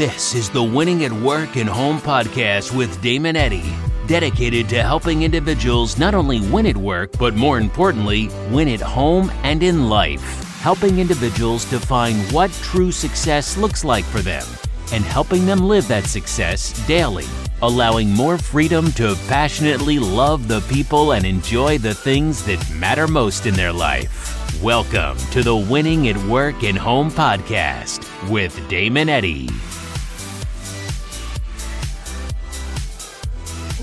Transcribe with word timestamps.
This 0.00 0.34
is 0.34 0.48
the 0.48 0.62
Winning 0.62 1.04
at 1.04 1.12
Work 1.12 1.56
and 1.56 1.68
Home 1.68 1.98
podcast 1.98 2.74
with 2.74 3.02
Damon 3.02 3.36
Eddy, 3.36 3.74
dedicated 4.06 4.66
to 4.70 4.82
helping 4.82 5.24
individuals 5.24 5.98
not 5.98 6.14
only 6.14 6.40
win 6.48 6.64
at 6.64 6.76
work, 6.78 7.12
but 7.18 7.34
more 7.34 7.58
importantly, 7.58 8.30
win 8.48 8.66
at 8.68 8.80
home 8.80 9.30
and 9.42 9.62
in 9.62 9.90
life. 9.90 10.22
Helping 10.62 11.00
individuals 11.00 11.66
define 11.66 12.16
what 12.32 12.50
true 12.62 12.90
success 12.90 13.58
looks 13.58 13.84
like 13.84 14.06
for 14.06 14.20
them 14.20 14.46
and 14.90 15.04
helping 15.04 15.44
them 15.44 15.68
live 15.68 15.86
that 15.88 16.04
success 16.04 16.72
daily, 16.86 17.26
allowing 17.60 18.10
more 18.10 18.38
freedom 18.38 18.90
to 18.92 19.14
passionately 19.28 19.98
love 19.98 20.48
the 20.48 20.62
people 20.62 21.12
and 21.12 21.26
enjoy 21.26 21.76
the 21.76 21.92
things 21.92 22.42
that 22.46 22.70
matter 22.70 23.06
most 23.06 23.44
in 23.44 23.52
their 23.52 23.70
life. 23.70 24.62
Welcome 24.62 25.18
to 25.32 25.42
the 25.42 25.54
Winning 25.54 26.08
at 26.08 26.16
Work 26.24 26.64
and 26.64 26.78
Home 26.78 27.10
podcast 27.10 28.08
with 28.30 28.66
Damon 28.70 29.10
Eddy. 29.10 29.50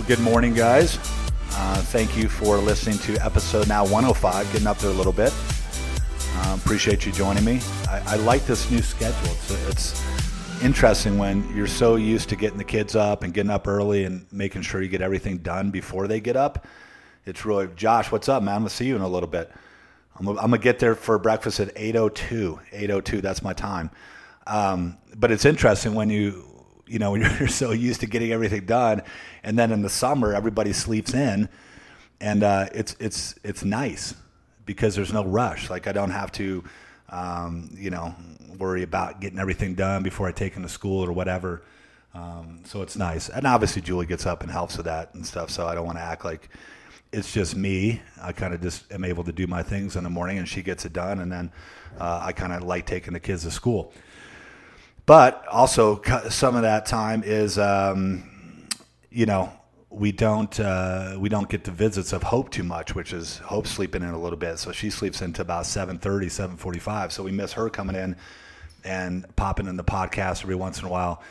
Good 0.08 0.20
morning, 0.22 0.54
guys. 0.54 0.98
Uh, 1.52 1.82
thank 1.82 2.16
you 2.16 2.30
for 2.30 2.60
listening 2.60 2.98
to 3.00 3.14
episode 3.26 3.68
now 3.68 3.84
105, 3.84 4.50
getting 4.54 4.66
up 4.66 4.78
there 4.78 4.90
a 4.90 4.94
little 4.94 5.12
bit. 5.12 5.34
Uh, 6.34 6.58
appreciate 6.58 7.06
you 7.06 7.12
joining 7.12 7.44
me. 7.44 7.60
I, 7.90 8.02
I 8.14 8.16
like 8.16 8.46
this 8.46 8.72
new 8.72 8.82
schedule. 8.82 9.30
It's, 9.32 9.68
it's 9.68 10.64
interesting 10.64 11.18
when 11.18 11.54
you're 11.54 11.68
so 11.68 11.98
used 11.98 12.30
to 12.30 12.38
getting 12.38 12.58
the 12.58 12.64
kids 12.64 12.96
up 12.96 13.24
and 13.24 13.34
getting 13.34 13.50
up 13.50 13.68
early 13.68 14.06
and 14.06 14.26
making 14.32 14.62
sure 14.62 14.82
you 14.82 14.88
get 14.88 15.02
everything 15.02 15.40
done 15.40 15.72
before 15.72 16.08
they 16.08 16.22
get 16.22 16.38
up. 16.38 16.66
It's 17.26 17.44
really, 17.44 17.68
Josh, 17.76 18.10
what's 18.10 18.30
up, 18.30 18.42
man? 18.42 18.56
I'm 18.56 18.64
to 18.64 18.70
see 18.70 18.86
you 18.86 18.96
in 18.96 19.02
a 19.02 19.10
little 19.10 19.28
bit. 19.28 19.52
I'm, 20.18 20.26
I'm 20.30 20.36
going 20.36 20.52
to 20.52 20.58
get 20.60 20.80
there 20.80 20.96
for 20.96 21.20
breakfast 21.20 21.60
at 21.60 21.76
8.02. 21.76 22.60
8.02, 22.72 23.22
that's 23.22 23.42
my 23.42 23.52
time. 23.52 23.92
Um, 24.46 25.00
but 25.18 25.32
it's 25.32 25.44
interesting 25.44 25.96
when 25.96 26.10
you, 26.10 26.57
you 26.88 27.00
know, 27.00 27.12
when 27.14 27.22
you're 27.22 27.48
so 27.48 27.72
used 27.72 28.02
to 28.02 28.08
getting 28.08 28.32
everything 28.32 28.66
done, 28.66 29.02
and 29.44 29.58
then 29.58 29.72
in 29.72 29.82
the 29.82 29.90
summer 29.90 30.34
everybody 30.34 30.74
sleeps 30.74 31.14
in, 31.14 31.50
and 32.20 32.44
uh, 32.44 32.68
it's 32.74 32.96
it's 33.00 33.36
it's 33.44 33.64
nice 33.64 34.16
because 34.66 34.96
there's 34.96 35.14
no 35.14 35.24
rush. 35.24 35.70
Like 35.70 35.88
I 35.88 35.92
don't 35.92 36.12
have 36.12 36.32
to, 36.34 36.64
um, 37.10 37.70
you 37.78 37.90
know, 37.90 38.16
worry 38.58 38.84
about 38.84 39.22
getting 39.22 39.40
everything 39.40 39.76
done 39.76 40.04
before 40.04 40.28
I 40.28 40.32
take 40.32 40.54
them 40.54 40.64
to 40.64 40.70
school 40.70 41.04
or 41.04 41.12
whatever. 41.12 41.64
Um, 42.14 42.62
so 42.66 42.82
it's 42.82 42.96
nice, 42.96 43.30
and 43.30 43.46
obviously 43.46 43.82
Julie 43.82 44.06
gets 44.08 44.26
up 44.26 44.42
and 44.42 44.52
helps 44.52 44.78
with 44.78 44.86
that 44.86 45.14
and 45.14 45.26
stuff. 45.26 45.50
So 45.50 45.68
I 45.68 45.76
don't 45.76 45.86
want 45.86 45.98
to 45.98 46.04
act 46.04 46.26
like 46.26 46.50
it's 47.12 47.32
just 47.32 47.56
me. 47.56 48.02
I 48.22 48.32
kind 48.32 48.54
of 48.54 48.62
just 48.62 48.92
am 48.92 49.04
able 49.04 49.24
to 49.24 49.32
do 49.32 49.48
my 49.48 49.64
things 49.64 49.96
in 49.96 50.04
the 50.04 50.10
morning, 50.10 50.38
and 50.38 50.48
she 50.48 50.62
gets 50.62 50.86
it 50.86 50.94
done, 50.94 51.20
and 51.20 51.32
then 51.32 51.52
uh, 52.00 52.22
I 52.24 52.32
kind 52.32 52.54
of 52.54 52.64
like 52.64 52.86
taking 52.86 53.14
the 53.14 53.20
kids 53.20 53.44
to 53.44 53.52
school. 53.52 53.94
But 55.08 55.48
also, 55.48 56.02
some 56.30 56.58
of 56.58 56.64
that 56.64 56.86
time 56.86 57.24
is, 57.24 57.58
um, 57.58 58.68
you 59.10 59.26
know, 59.26 59.52
we 59.90 60.12
don't 60.12 60.60
uh, 60.60 61.16
we 61.18 61.30
don't 61.30 61.50
get 61.50 61.64
the 61.64 61.72
visits 61.72 62.12
of 62.12 62.24
Hope 62.24 62.52
too 62.52 62.64
much, 62.64 62.94
which 62.94 63.14
is 63.14 63.38
Hope 63.38 63.68
sleeping 63.68 64.04
in 64.04 64.10
a 64.10 64.20
little 64.20 64.38
bit. 64.38 64.60
So 64.60 64.74
she 64.74 64.90
sleeps 64.90 65.22
into 65.22 65.42
about 65.42 65.64
7.30, 65.64 66.26
7.45. 66.58 67.14
So 67.14 67.24
we 67.24 67.32
miss 67.32 67.54
her 67.54 67.70
coming 67.70 67.96
in 67.96 68.18
and 68.84 69.26
popping 69.38 69.68
in 69.68 69.78
the 69.78 69.84
podcast 69.84 70.44
every 70.44 70.56
once 70.56 70.80
in 70.80 70.86
a 70.86 70.90
while 70.90 71.24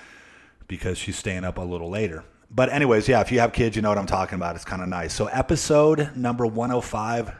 because 0.68 0.96
she's 0.96 1.18
staying 1.18 1.44
up 1.44 1.58
a 1.58 1.62
little 1.62 1.90
later. 1.90 2.24
But 2.50 2.70
anyways, 2.72 3.08
yeah, 3.08 3.20
if 3.20 3.30
you 3.30 3.40
have 3.40 3.52
kids, 3.52 3.76
you 3.76 3.82
know 3.82 3.90
what 3.90 3.98
I'm 3.98 4.06
talking 4.06 4.36
about. 4.36 4.56
It's 4.56 4.64
kind 4.64 4.80
of 4.80 4.88
nice. 4.88 5.12
So 5.12 5.26
episode 5.26 6.16
number 6.16 6.46
105. 6.46 7.30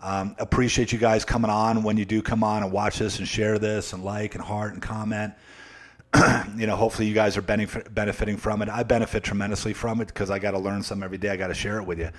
Um, 0.00 0.34
appreciate 0.40 0.90
you 0.90 0.98
guys 0.98 1.24
coming 1.24 1.52
on 1.52 1.84
when 1.84 1.96
you 1.96 2.04
do 2.04 2.20
come 2.20 2.42
on 2.42 2.64
and 2.64 2.72
watch 2.72 2.98
this 2.98 3.20
and 3.20 3.28
share 3.28 3.60
this 3.60 3.92
and 3.92 4.04
like 4.04 4.34
and 4.34 4.42
heart 4.42 4.72
and 4.72 4.82
comment. 4.82 5.34
you 6.56 6.66
know, 6.66 6.76
hopefully 6.76 7.06
you 7.06 7.14
guys 7.14 7.36
are 7.36 7.42
benefiting 7.42 8.36
from 8.36 8.62
it. 8.62 8.68
I 8.68 8.82
benefit 8.82 9.22
tremendously 9.22 9.74
from 9.74 10.00
it 10.00 10.08
because 10.08 10.30
I 10.30 10.38
got 10.38 10.52
to 10.52 10.58
learn 10.58 10.82
something 10.82 11.04
every 11.04 11.18
day. 11.18 11.30
I 11.30 11.36
got 11.36 11.48
to 11.48 11.54
share 11.54 11.78
it 11.78 11.84
with 11.84 11.98
you. 11.98 12.10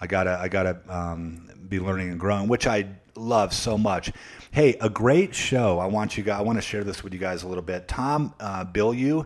I 0.00 0.06
gotta, 0.06 0.38
I 0.38 0.48
gotta 0.48 0.78
um, 0.88 1.48
be 1.68 1.80
learning 1.80 2.10
and 2.10 2.20
growing, 2.20 2.48
which 2.48 2.66
I 2.66 2.86
love 3.14 3.54
so 3.54 3.78
much. 3.78 4.12
Hey, 4.50 4.76
a 4.80 4.90
great 4.90 5.34
show. 5.34 5.78
I 5.78 5.86
want 5.86 6.16
you 6.16 6.22
guys. 6.22 6.38
I 6.38 6.42
want 6.42 6.58
to 6.58 6.62
share 6.62 6.84
this 6.84 7.02
with 7.02 7.12
you 7.12 7.18
guys 7.18 7.42
a 7.42 7.48
little 7.48 7.62
bit. 7.62 7.88
Tom 7.88 8.34
uh, 8.38 8.64
Bilyeu, 8.64 9.22
uh, 9.22 9.24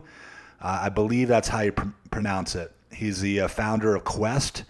I 0.61 0.89
believe 0.89 1.27
that's 1.27 1.47
how 1.47 1.61
you 1.61 1.73
pr- 1.73 1.89
pronounce 2.09 2.55
it. 2.55 2.71
He's 2.91 3.19
the 3.19 3.41
uh, 3.41 3.47
founder 3.47 3.95
of 3.95 4.03
Quest. 4.03 4.63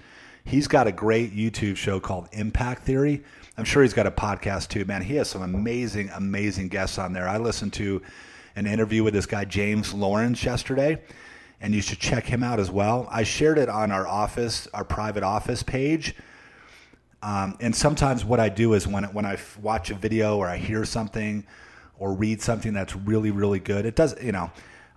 He's 0.44 0.68
got 0.68 0.88
a 0.88 0.92
great 0.92 1.36
YouTube 1.36 1.78
show 1.78 2.00
called 2.00 2.28
Impact 2.32 2.84
Theory. 2.84 3.24
I'm 3.58 3.66
sure 3.66 3.84
he's 3.84 3.94
got 3.94 4.08
a 4.08 4.12
podcast 4.12 4.70
too, 4.70 4.86
man. 4.86 5.04
He 5.04 5.16
has 5.16 5.30
some 5.30 5.44
amazing, 5.44 6.10
amazing 6.16 6.70
guests 6.70 6.98
on 6.98 7.14
there. 7.14 7.30
I 7.30 7.38
listen 7.38 7.70
to 7.72 8.02
an 8.56 8.68
interview 8.68 9.04
with 9.04 9.14
this 9.14 9.26
guy 9.26 9.46
James 9.46 9.94
Lawrence 9.94 10.44
yesterday, 10.44 11.02
and 11.60 11.74
you 11.74 11.82
should 11.82 12.00
check 12.00 12.26
him 12.26 12.44
out 12.44 12.60
as 12.60 12.72
well. 12.72 13.08
I 13.12 13.24
shared 13.24 13.58
it 13.58 13.70
on 13.70 13.92
our 13.92 14.08
office, 14.08 14.68
our 14.74 14.84
private 14.84 15.24
office 15.24 15.64
page. 15.64 16.16
Um, 17.24 17.58
and 17.60 17.76
sometimes 17.76 18.26
what 18.26 18.40
I 18.40 18.50
do 18.50 18.74
is 18.74 18.88
when 18.88 19.04
when 19.06 19.26
I 19.26 19.38
watch 19.62 19.92
a 19.92 19.96
video 19.96 20.38
or 20.38 20.48
I 20.48 20.58
hear 20.58 20.86
something 20.86 21.46
or 22.00 22.14
read 22.14 22.42
something 22.42 22.74
that's 22.74 22.96
really 22.96 23.32
really 23.32 23.60
good, 23.60 23.86
it 23.86 23.96
does 23.96 24.16
you 24.22 24.32
know. 24.32 24.52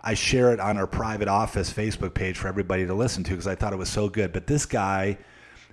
I 0.06 0.12
share 0.12 0.52
it 0.52 0.60
on 0.60 0.76
our 0.76 0.86
private 0.86 1.28
office 1.28 1.72
Facebook 1.72 2.12
page 2.12 2.36
for 2.36 2.46
everybody 2.46 2.84
to 2.86 2.92
listen 2.92 3.24
to 3.24 3.30
because 3.30 3.46
I 3.46 3.54
thought 3.54 3.72
it 3.72 3.76
was 3.76 3.88
so 3.88 4.10
good. 4.10 4.34
But 4.34 4.46
this 4.46 4.66
guy 4.66 5.16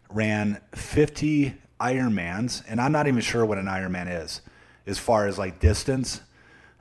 ran 0.10 0.62
50 0.74 1.54
Ironmans, 1.82 2.64
and 2.68 2.80
I'm 2.80 2.94
not 2.94 3.08
even 3.08 3.20
sure 3.20 3.46
what 3.46 3.58
an 3.58 3.66
Ironman 3.66 4.24
is 4.24 4.42
as 4.88 4.98
far 4.98 5.28
as 5.28 5.38
like 5.38 5.60
distance. 5.60 6.22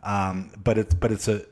Um, 0.03 0.50
but 0.62 0.78
it's 0.78 0.94
but 0.94 1.12
it's 1.12 1.28
a 1.28 1.44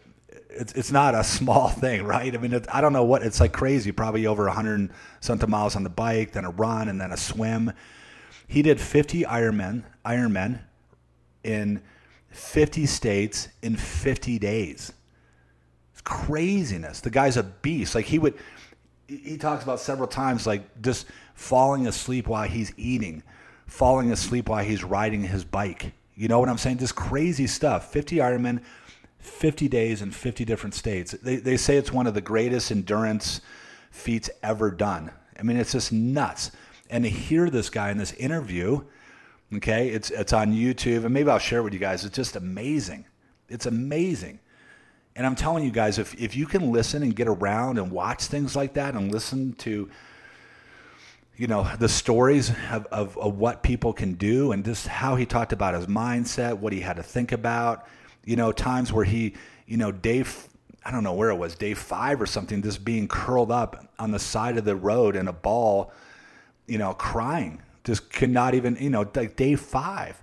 it's 0.50 0.72
it's 0.72 0.92
not 0.92 1.14
a 1.14 1.24
small 1.38 1.68
thing, 1.68 2.04
right? 2.04 2.34
I 2.34 2.38
mean, 2.38 2.52
it, 2.52 2.66
I 2.72 2.80
don't 2.80 2.92
know 2.92 3.04
what 3.04 3.22
it's 3.22 3.40
like 3.40 3.52
crazy. 3.52 3.92
Probably 3.92 4.26
over 4.26 4.44
100 4.44 4.90
something 5.20 5.50
miles 5.50 5.76
on 5.76 5.82
the 5.82 5.90
bike, 5.90 6.32
then 6.32 6.44
a 6.44 6.50
run, 6.50 6.88
and 6.88 7.00
then 7.00 7.12
a 7.12 7.16
swim. 7.16 7.72
He 8.46 8.62
did 8.62 8.80
50 8.80 9.24
Ironman 9.24 9.84
Ironmen 10.04 10.60
in 11.44 11.82
50 12.30 12.86
states 12.86 13.48
in 13.62 13.76
50 13.76 14.38
days. 14.38 14.92
It's 15.92 16.00
craziness. 16.02 17.00
The 17.00 17.10
guy's 17.10 17.36
a 17.36 17.42
beast. 17.42 17.94
Like 17.94 18.06
he 18.06 18.18
would, 18.18 18.34
he 19.06 19.36
talks 19.36 19.64
about 19.64 19.80
several 19.80 20.08
times, 20.08 20.46
like 20.46 20.80
just 20.80 21.06
falling 21.34 21.86
asleep 21.86 22.26
while 22.26 22.48
he's 22.48 22.72
eating, 22.76 23.22
falling 23.66 24.12
asleep 24.12 24.48
while 24.48 24.64
he's 24.64 24.82
riding 24.84 25.22
his 25.24 25.44
bike. 25.44 25.92
You 26.18 26.26
know 26.26 26.40
what 26.40 26.48
I'm 26.48 26.58
saying? 26.58 26.78
This 26.78 26.90
crazy 26.90 27.46
stuff. 27.46 27.92
50 27.92 28.16
Ironman, 28.16 28.60
50 29.20 29.68
days 29.68 30.02
in 30.02 30.10
50 30.10 30.44
different 30.44 30.74
states. 30.74 31.12
They, 31.12 31.36
they 31.36 31.56
say 31.56 31.76
it's 31.76 31.92
one 31.92 32.08
of 32.08 32.14
the 32.14 32.20
greatest 32.20 32.72
endurance 32.72 33.40
feats 33.92 34.28
ever 34.42 34.72
done. 34.72 35.12
I 35.38 35.44
mean, 35.44 35.56
it's 35.56 35.70
just 35.70 35.92
nuts. 35.92 36.50
And 36.90 37.04
to 37.04 37.10
hear 37.10 37.50
this 37.50 37.70
guy 37.70 37.92
in 37.92 37.98
this 37.98 38.12
interview, 38.14 38.82
okay, 39.54 39.90
it's, 39.90 40.10
it's 40.10 40.32
on 40.32 40.52
YouTube, 40.52 41.04
and 41.04 41.14
maybe 41.14 41.30
I'll 41.30 41.38
share 41.38 41.62
with 41.62 41.72
you 41.72 41.78
guys. 41.78 42.04
It's 42.04 42.16
just 42.16 42.34
amazing. 42.34 43.04
It's 43.48 43.66
amazing. 43.66 44.40
And 45.14 45.24
I'm 45.24 45.36
telling 45.36 45.62
you 45.62 45.70
guys, 45.70 46.00
if, 46.00 46.20
if 46.20 46.36
you 46.36 46.46
can 46.46 46.72
listen 46.72 47.04
and 47.04 47.14
get 47.14 47.28
around 47.28 47.78
and 47.78 47.92
watch 47.92 48.24
things 48.24 48.56
like 48.56 48.74
that 48.74 48.94
and 48.94 49.12
listen 49.12 49.52
to 49.58 49.88
you 51.38 51.46
know 51.46 51.66
the 51.78 51.88
stories 51.88 52.50
of, 52.70 52.86
of, 52.86 53.16
of, 53.16 53.38
what 53.38 53.62
people 53.62 53.92
can 53.92 54.14
do 54.14 54.52
and 54.52 54.64
just 54.64 54.86
how 54.86 55.14
he 55.14 55.24
talked 55.24 55.52
about 55.52 55.72
his 55.72 55.86
mindset 55.86 56.58
what 56.58 56.72
he 56.72 56.80
had 56.80 56.96
to 56.96 57.02
think 57.02 57.32
about 57.32 57.86
you 58.24 58.36
know 58.36 58.52
times 58.52 58.92
where 58.92 59.04
he 59.04 59.34
you 59.66 59.76
know 59.76 59.92
day 59.92 60.24
i 60.84 60.90
don't 60.90 61.04
know 61.04 61.14
where 61.14 61.30
it 61.30 61.36
was 61.36 61.54
day 61.54 61.72
five 61.72 62.20
or 62.20 62.26
something 62.26 62.60
just 62.60 62.84
being 62.84 63.08
curled 63.08 63.50
up 63.50 63.88
on 63.98 64.10
the 64.10 64.18
side 64.18 64.58
of 64.58 64.64
the 64.64 64.76
road 64.76 65.16
in 65.16 65.28
a 65.28 65.32
ball 65.32 65.92
you 66.66 66.76
know 66.76 66.92
crying 66.92 67.62
just 67.84 68.12
could 68.12 68.30
not 68.30 68.54
even 68.54 68.76
you 68.80 68.90
know 68.90 69.08
like 69.14 69.36
day 69.36 69.54
five 69.54 70.22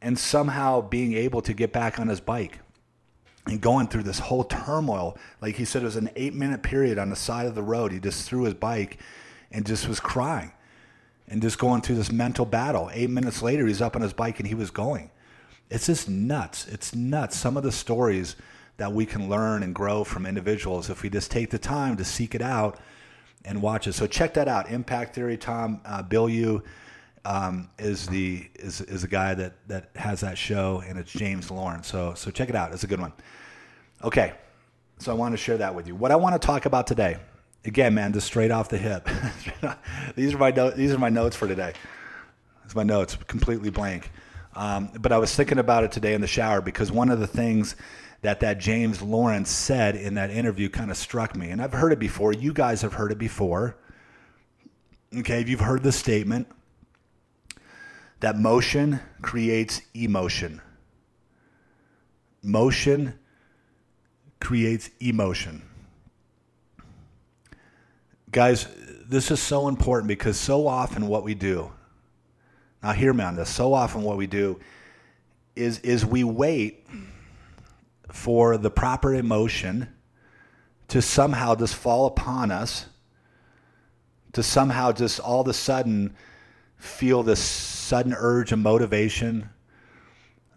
and 0.00 0.18
somehow 0.18 0.80
being 0.80 1.14
able 1.14 1.40
to 1.40 1.52
get 1.52 1.72
back 1.72 1.98
on 1.98 2.08
his 2.08 2.20
bike 2.20 2.60
and 3.46 3.60
going 3.60 3.86
through 3.86 4.02
this 4.02 4.18
whole 4.18 4.44
turmoil. 4.44 5.16
Like 5.40 5.56
he 5.56 5.64
said 5.64 5.82
it 5.82 5.86
was 5.86 5.96
an 5.96 6.10
eight 6.14 6.34
minute 6.34 6.62
period 6.62 6.98
on 6.98 7.08
the 7.08 7.16
side 7.16 7.46
of 7.46 7.54
the 7.54 7.62
road. 7.62 7.90
He 7.90 8.00
just 8.00 8.28
threw 8.28 8.44
his 8.44 8.54
bike 8.54 8.98
and 9.50 9.66
just 9.66 9.88
was 9.88 10.00
crying 10.00 10.52
and 11.28 11.40
just 11.40 11.58
going 11.58 11.80
through 11.80 11.96
this 11.96 12.12
mental 12.12 12.44
battle. 12.44 12.90
Eight 12.92 13.10
minutes 13.10 13.42
later, 13.42 13.66
he's 13.66 13.80
up 13.80 13.96
on 13.96 14.02
his 14.02 14.12
bike 14.12 14.38
and 14.38 14.48
he 14.48 14.54
was 14.54 14.70
going. 14.70 15.10
It's 15.70 15.86
just 15.86 16.08
nuts. 16.08 16.66
It's 16.66 16.94
nuts. 16.94 17.36
Some 17.36 17.56
of 17.56 17.62
the 17.62 17.72
stories 17.72 18.36
that 18.76 18.92
we 18.92 19.06
can 19.06 19.28
learn 19.28 19.62
and 19.62 19.74
grow 19.74 20.04
from 20.04 20.26
individuals 20.26 20.90
if 20.90 21.02
we 21.02 21.10
just 21.10 21.30
take 21.30 21.50
the 21.50 21.58
time 21.58 21.96
to 21.96 22.04
seek 22.04 22.34
it 22.34 22.42
out 22.42 22.78
and 23.44 23.62
watch 23.62 23.86
it. 23.86 23.94
So 23.94 24.06
check 24.06 24.34
that 24.34 24.48
out. 24.48 24.70
Impact 24.70 25.14
Theory. 25.14 25.36
Tom 25.36 25.80
uh, 25.84 26.02
Bilyeu 26.02 26.62
um, 27.24 27.70
is 27.78 28.06
the 28.06 28.48
is 28.56 28.80
is 28.82 29.02
the 29.02 29.08
guy 29.08 29.34
that 29.34 29.54
that 29.68 29.90
has 29.96 30.20
that 30.20 30.36
show, 30.36 30.82
and 30.86 30.98
it's 30.98 31.10
James 31.10 31.50
Lawrence. 31.50 31.86
So 31.86 32.14
so 32.14 32.30
check 32.30 32.48
it 32.48 32.56
out. 32.56 32.72
It's 32.72 32.84
a 32.84 32.86
good 32.86 33.00
one. 33.00 33.12
Okay, 34.02 34.34
so 34.98 35.12
I 35.12 35.14
want 35.14 35.32
to 35.32 35.38
share 35.38 35.56
that 35.58 35.74
with 35.74 35.86
you. 35.86 35.94
What 35.94 36.10
I 36.10 36.16
want 36.16 36.40
to 36.40 36.44
talk 36.44 36.66
about 36.66 36.86
today 36.86 37.16
again, 37.64 37.94
man, 37.94 38.12
just 38.12 38.26
straight 38.26 38.50
off 38.50 38.68
the 38.68 38.78
hip. 38.78 39.08
these 40.16 40.34
are 40.34 40.38
my 40.38 40.50
no- 40.50 40.70
these 40.70 40.92
are 40.92 40.98
my 40.98 41.08
notes 41.08 41.36
for 41.36 41.48
today. 41.48 41.72
It's 42.64 42.74
my 42.74 42.82
notes, 42.82 43.16
completely 43.26 43.70
blank. 43.70 44.10
Um, 44.56 44.90
but 45.00 45.12
I 45.12 45.18
was 45.18 45.34
thinking 45.34 45.58
about 45.58 45.84
it 45.84 45.92
today 45.92 46.14
in 46.14 46.20
the 46.20 46.26
shower 46.26 46.60
because 46.60 46.92
one 46.92 47.10
of 47.10 47.20
the 47.20 47.26
things 47.26 47.76
that 48.22 48.40
that 48.40 48.58
James 48.58 49.02
Lawrence 49.02 49.50
said 49.50 49.96
in 49.96 50.14
that 50.14 50.30
interview 50.30 50.68
kind 50.68 50.90
of 50.90 50.96
struck 50.96 51.36
me. 51.36 51.50
And 51.50 51.60
I've 51.60 51.72
heard 51.72 51.92
it 51.92 51.98
before. 51.98 52.32
You 52.32 52.52
guys 52.52 52.82
have 52.82 52.94
heard 52.94 53.12
it 53.12 53.18
before. 53.18 53.76
Okay, 55.14 55.40
if 55.40 55.48
you've 55.48 55.60
heard 55.60 55.82
the 55.82 55.92
statement 55.92 56.48
that 58.20 58.38
motion 58.38 59.00
creates 59.20 59.82
emotion. 59.92 60.62
Motion 62.42 63.18
creates 64.40 64.88
emotion. 65.00 65.62
Guys, 68.34 68.66
this 69.06 69.30
is 69.30 69.38
so 69.38 69.68
important 69.68 70.08
because 70.08 70.36
so 70.36 70.66
often 70.66 71.06
what 71.06 71.22
we 71.22 71.34
do, 71.34 71.70
now 72.82 72.90
hear 72.90 73.12
me 73.12 73.22
on 73.22 73.36
this, 73.36 73.48
so 73.48 73.72
often 73.72 74.02
what 74.02 74.16
we 74.16 74.26
do 74.26 74.58
is, 75.54 75.78
is 75.78 76.04
we 76.04 76.24
wait 76.24 76.84
for 78.10 78.56
the 78.56 78.72
proper 78.72 79.14
emotion 79.14 79.88
to 80.88 81.00
somehow 81.00 81.54
just 81.54 81.76
fall 81.76 82.06
upon 82.06 82.50
us, 82.50 82.86
to 84.32 84.42
somehow 84.42 84.90
just 84.90 85.20
all 85.20 85.42
of 85.42 85.46
a 85.46 85.54
sudden 85.54 86.12
feel 86.76 87.22
this 87.22 87.38
sudden 87.38 88.12
urge 88.18 88.50
of 88.50 88.58
motivation 88.58 89.48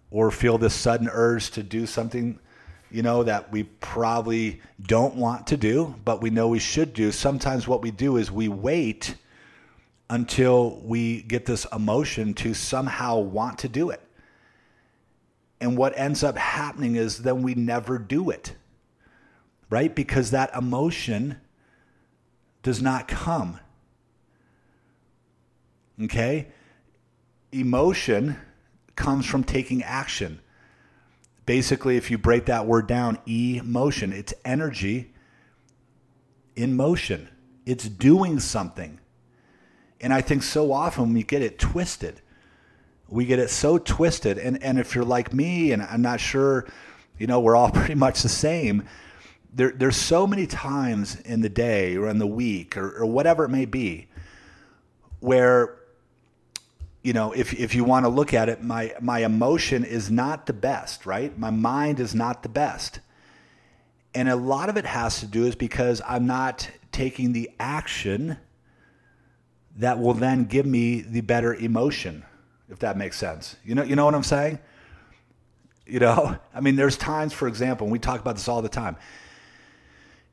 or 0.09 0.31
feel 0.31 0.57
this 0.57 0.73
sudden 0.73 1.07
urge 1.11 1.51
to 1.51 1.61
do 1.61 1.85
something 1.85 2.39
you 2.89 3.01
know, 3.01 3.23
that 3.23 3.51
we 3.51 3.63
probably 3.63 4.61
don't 4.81 5.15
want 5.15 5.47
to 5.47 5.57
do, 5.57 5.95
but 6.05 6.21
we 6.21 6.29
know 6.29 6.47
we 6.47 6.59
should 6.59 6.93
do. 6.93 7.11
Sometimes 7.11 7.67
what 7.67 7.81
we 7.81 7.91
do 7.91 8.17
is 8.17 8.31
we 8.31 8.47
wait 8.47 9.15
until 10.09 10.79
we 10.83 11.21
get 11.23 11.45
this 11.45 11.65
emotion 11.73 12.33
to 12.33 12.53
somehow 12.53 13.19
want 13.19 13.59
to 13.59 13.67
do 13.67 13.89
it. 13.89 14.01
And 15.59 15.77
what 15.77 15.97
ends 15.97 16.23
up 16.23 16.37
happening 16.37 16.95
is 16.95 17.19
then 17.19 17.41
we 17.41 17.55
never 17.55 17.97
do 17.97 18.29
it, 18.29 18.55
right? 19.69 19.93
Because 19.93 20.31
that 20.31 20.53
emotion 20.55 21.37
does 22.63 22.81
not 22.81 23.07
come. 23.07 23.59
Okay? 26.03 26.47
Emotion 27.51 28.37
comes 28.95 29.25
from 29.25 29.43
taking 29.43 29.83
action 29.83 30.39
basically, 31.47 31.97
if 31.97 32.11
you 32.11 32.19
break 32.19 32.45
that 32.45 32.67
word 32.67 32.85
down, 32.85 33.17
emotion, 33.27 34.13
it's 34.13 34.35
energy 34.45 35.11
in 36.55 36.75
motion, 36.75 37.29
it's 37.65 37.89
doing 37.89 38.39
something. 38.39 38.99
And 39.99 40.13
I 40.13 40.21
think 40.21 40.43
so 40.43 40.71
often 40.71 41.13
we 41.13 41.23
get 41.23 41.41
it 41.41 41.57
twisted. 41.57 42.21
We 43.07 43.25
get 43.25 43.39
it 43.39 43.49
so 43.49 43.79
twisted. 43.79 44.37
And, 44.37 44.61
and 44.61 44.77
if 44.77 44.93
you're 44.93 45.05
like 45.05 45.33
me, 45.33 45.71
and 45.71 45.81
I'm 45.81 46.03
not 46.03 46.19
sure, 46.19 46.67
you 47.17 47.25
know, 47.25 47.39
we're 47.39 47.55
all 47.55 47.71
pretty 47.71 47.95
much 47.95 48.21
the 48.21 48.29
same. 48.29 48.85
There, 49.51 49.71
there's 49.71 49.97
so 49.97 50.27
many 50.27 50.45
times 50.45 51.19
in 51.21 51.41
the 51.41 51.49
day 51.49 51.95
or 51.95 52.09
in 52.09 52.19
the 52.19 52.27
week 52.27 52.77
or, 52.77 52.99
or 52.99 53.05
whatever 53.07 53.45
it 53.45 53.49
may 53.49 53.65
be 53.65 54.07
where 55.19 55.76
you 57.07 57.13
know, 57.13 57.31
if, 57.31 57.53
if 57.53 57.73
you 57.73 57.85
want 57.85 58.03
to 58.03 58.09
look 58.09 58.33
at 58.33 58.49
it, 58.49 58.61
my, 58.61 58.93
my 58.99 59.19
emotion 59.19 59.85
is 59.85 60.11
not 60.11 60.45
the 60.45 60.51
best, 60.51 61.05
right? 61.05 61.39
My 61.39 61.51
mind 61.51 62.01
is 62.01 62.13
not 62.13 62.43
the 62.43 62.49
best. 62.49 62.99
And 64.13 64.27
a 64.27 64.35
lot 64.35 64.67
of 64.67 64.75
it 64.75 64.85
has 64.85 65.21
to 65.21 65.25
do 65.25 65.45
is 65.45 65.55
because 65.55 66.01
I'm 66.05 66.27
not 66.27 66.69
taking 66.91 67.31
the 67.31 67.49
action 67.61 68.35
that 69.77 69.99
will 69.99 70.15
then 70.15 70.43
give 70.43 70.65
me 70.65 70.99
the 70.99 71.21
better 71.21 71.55
emotion, 71.55 72.25
if 72.67 72.79
that 72.79 72.97
makes 72.97 73.15
sense. 73.15 73.55
You 73.63 73.75
know, 73.75 73.83
you 73.83 73.95
know 73.95 74.03
what 74.03 74.13
I'm 74.13 74.21
saying? 74.21 74.59
You 75.85 76.01
know, 76.01 76.37
I 76.53 76.59
mean, 76.59 76.75
there's 76.75 76.97
times, 76.97 77.31
for 77.31 77.47
example, 77.47 77.85
and 77.85 77.91
we 77.93 77.99
talk 77.99 78.19
about 78.19 78.35
this 78.35 78.49
all 78.49 78.61
the 78.61 78.67
time. 78.67 78.97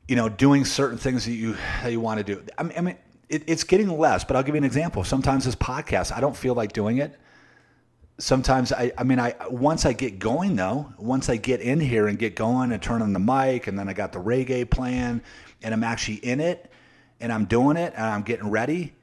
You 0.09 0.17
know, 0.17 0.27
doing 0.27 0.65
certain 0.65 0.97
things 0.97 1.23
that 1.23 1.31
you 1.31 1.55
that 1.83 1.93
you 1.93 2.01
want 2.01 2.17
to 2.17 2.35
do. 2.35 2.43
I 2.57 2.63
mean, 2.63 2.77
I 2.77 2.81
mean 2.81 2.97
it, 3.29 3.43
it's 3.47 3.63
getting 3.63 3.89
less, 3.97 4.23
but 4.23 4.35
I'll 4.35 4.43
give 4.43 4.55
you 4.55 4.59
an 4.59 4.65
example. 4.65 5.03
Sometimes 5.03 5.45
this 5.45 5.55
podcast, 5.55 6.15
I 6.15 6.19
don't 6.21 6.35
feel 6.35 6.53
like 6.53 6.73
doing 6.73 6.97
it. 6.99 7.17
Sometimes 8.17 8.71
I, 8.71 8.91
I 8.97 9.03
mean, 9.03 9.19
I 9.19 9.35
once 9.49 9.85
I 9.85 9.91
get 9.91 10.19
going 10.19 10.55
though, 10.55 10.93
once 10.97 11.27
I 11.27 11.35
get 11.35 11.59
in 11.59 11.81
here 11.81 12.07
and 12.07 12.17
get 12.17 12.35
going 12.35 12.71
and 12.71 12.81
turn 12.81 13.01
on 13.01 13.11
the 13.11 13.19
mic, 13.19 13.67
and 13.67 13.77
then 13.77 13.89
I 13.89 13.93
got 13.93 14.13
the 14.13 14.19
reggae 14.19 14.69
plan, 14.69 15.21
and 15.61 15.73
I'm 15.73 15.83
actually 15.83 16.17
in 16.17 16.39
it, 16.39 16.71
and 17.19 17.31
I'm 17.31 17.45
doing 17.45 17.75
it, 17.75 17.93
and 17.95 18.05
I'm 18.05 18.21
getting 18.21 18.49
ready. 18.49 18.93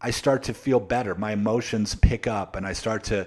I 0.00 0.10
start 0.10 0.44
to 0.44 0.54
feel 0.54 0.78
better. 0.78 1.14
My 1.16 1.32
emotions 1.32 1.96
pick 1.96 2.28
up, 2.28 2.54
and 2.54 2.64
I 2.64 2.74
start 2.74 3.04
to, 3.04 3.26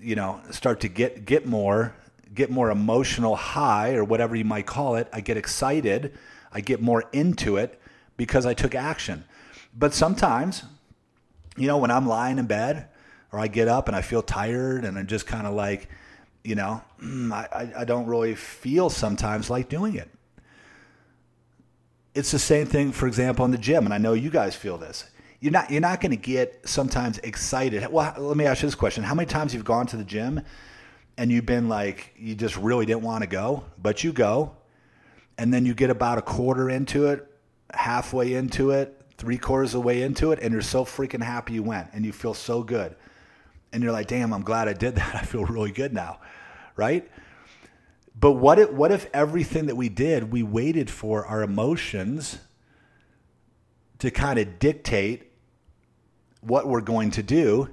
you 0.00 0.16
know, 0.16 0.40
start 0.50 0.80
to 0.80 0.88
get 0.88 1.26
get 1.26 1.46
more, 1.46 1.94
get 2.32 2.50
more 2.50 2.70
emotional 2.70 3.36
high 3.36 3.94
or 3.94 4.02
whatever 4.02 4.34
you 4.34 4.44
might 4.44 4.66
call 4.66 4.96
it. 4.96 5.08
I 5.12 5.20
get 5.20 5.36
excited. 5.36 6.12
I 6.50 6.60
get 6.60 6.80
more 6.80 7.04
into 7.12 7.56
it 7.56 7.80
because 8.16 8.46
I 8.46 8.54
took 8.54 8.74
action. 8.74 9.24
But 9.76 9.94
sometimes, 9.94 10.62
you 11.56 11.66
know, 11.66 11.78
when 11.78 11.90
I'm 11.90 12.06
lying 12.06 12.38
in 12.38 12.46
bed 12.46 12.88
or 13.32 13.38
I 13.38 13.48
get 13.48 13.68
up 13.68 13.88
and 13.88 13.96
I 13.96 14.02
feel 14.02 14.22
tired 14.22 14.84
and 14.84 14.96
I'm 14.98 15.06
just 15.06 15.26
kind 15.26 15.46
of 15.46 15.54
like, 15.54 15.88
you 16.44 16.54
know, 16.54 16.82
mm, 17.02 17.32
I, 17.32 17.72
I 17.76 17.84
don't 17.84 18.06
really 18.06 18.34
feel 18.34 18.90
sometimes 18.90 19.50
like 19.50 19.68
doing 19.68 19.94
it. 19.94 20.10
It's 22.14 22.30
the 22.30 22.38
same 22.38 22.66
thing, 22.66 22.92
for 22.92 23.08
example, 23.08 23.44
in 23.44 23.50
the 23.50 23.58
gym, 23.58 23.84
and 23.84 23.92
I 23.92 23.98
know 23.98 24.12
you 24.12 24.30
guys 24.30 24.54
feel 24.54 24.78
this. 24.78 25.04
You're 25.40 25.52
not 25.52 25.70
you're 25.70 25.80
not 25.80 26.00
going 26.00 26.12
to 26.12 26.16
get 26.16 26.60
sometimes 26.64 27.18
excited. 27.18 27.84
Well, 27.90 28.14
let 28.18 28.36
me 28.36 28.46
ask 28.46 28.62
you 28.62 28.68
this 28.68 28.76
question: 28.76 29.02
How 29.02 29.14
many 29.14 29.26
times 29.26 29.52
you've 29.52 29.64
gone 29.64 29.86
to 29.88 29.96
the 29.96 30.04
gym 30.04 30.40
and 31.18 31.30
you've 31.30 31.46
been 31.46 31.68
like 31.68 32.14
you 32.16 32.34
just 32.34 32.56
really 32.56 32.86
didn't 32.86 33.02
want 33.02 33.22
to 33.22 33.26
go, 33.26 33.64
but 33.82 34.04
you 34.04 34.12
go, 34.12 34.52
and 35.36 35.52
then 35.52 35.66
you 35.66 35.74
get 35.74 35.90
about 35.90 36.18
a 36.18 36.22
quarter 36.22 36.70
into 36.70 37.06
it, 37.06 37.26
halfway 37.72 38.34
into 38.34 38.70
it, 38.70 39.03
three 39.16 39.38
quarters 39.38 39.74
of 39.74 39.82
the 39.82 39.86
way 39.86 40.02
into 40.02 40.32
it, 40.32 40.38
and 40.40 40.52
you're 40.52 40.62
so 40.62 40.84
freaking 40.84 41.22
happy 41.22 41.54
you 41.54 41.62
went 41.62 41.88
and 41.92 42.04
you 42.04 42.12
feel 42.12 42.34
so 42.34 42.62
good. 42.62 42.94
And 43.72 43.82
you're 43.82 43.92
like, 43.92 44.08
damn, 44.08 44.32
I'm 44.32 44.42
glad 44.42 44.68
I 44.68 44.72
did 44.72 44.94
that. 44.96 45.14
I 45.14 45.22
feel 45.22 45.44
really 45.44 45.72
good 45.72 45.92
now. 45.92 46.20
Right? 46.76 47.10
But 48.18 48.32
what 48.32 48.58
if, 48.58 48.70
what 48.70 48.92
if 48.92 49.08
everything 49.12 49.66
that 49.66 49.76
we 49.76 49.88
did, 49.88 50.32
we 50.32 50.42
waited 50.42 50.88
for 50.88 51.26
our 51.26 51.42
emotions 51.42 52.38
to 53.98 54.10
kind 54.10 54.38
of 54.38 54.58
dictate 54.58 55.32
what 56.40 56.66
we're 56.66 56.80
going 56.80 57.10
to 57.12 57.22
do? 57.22 57.68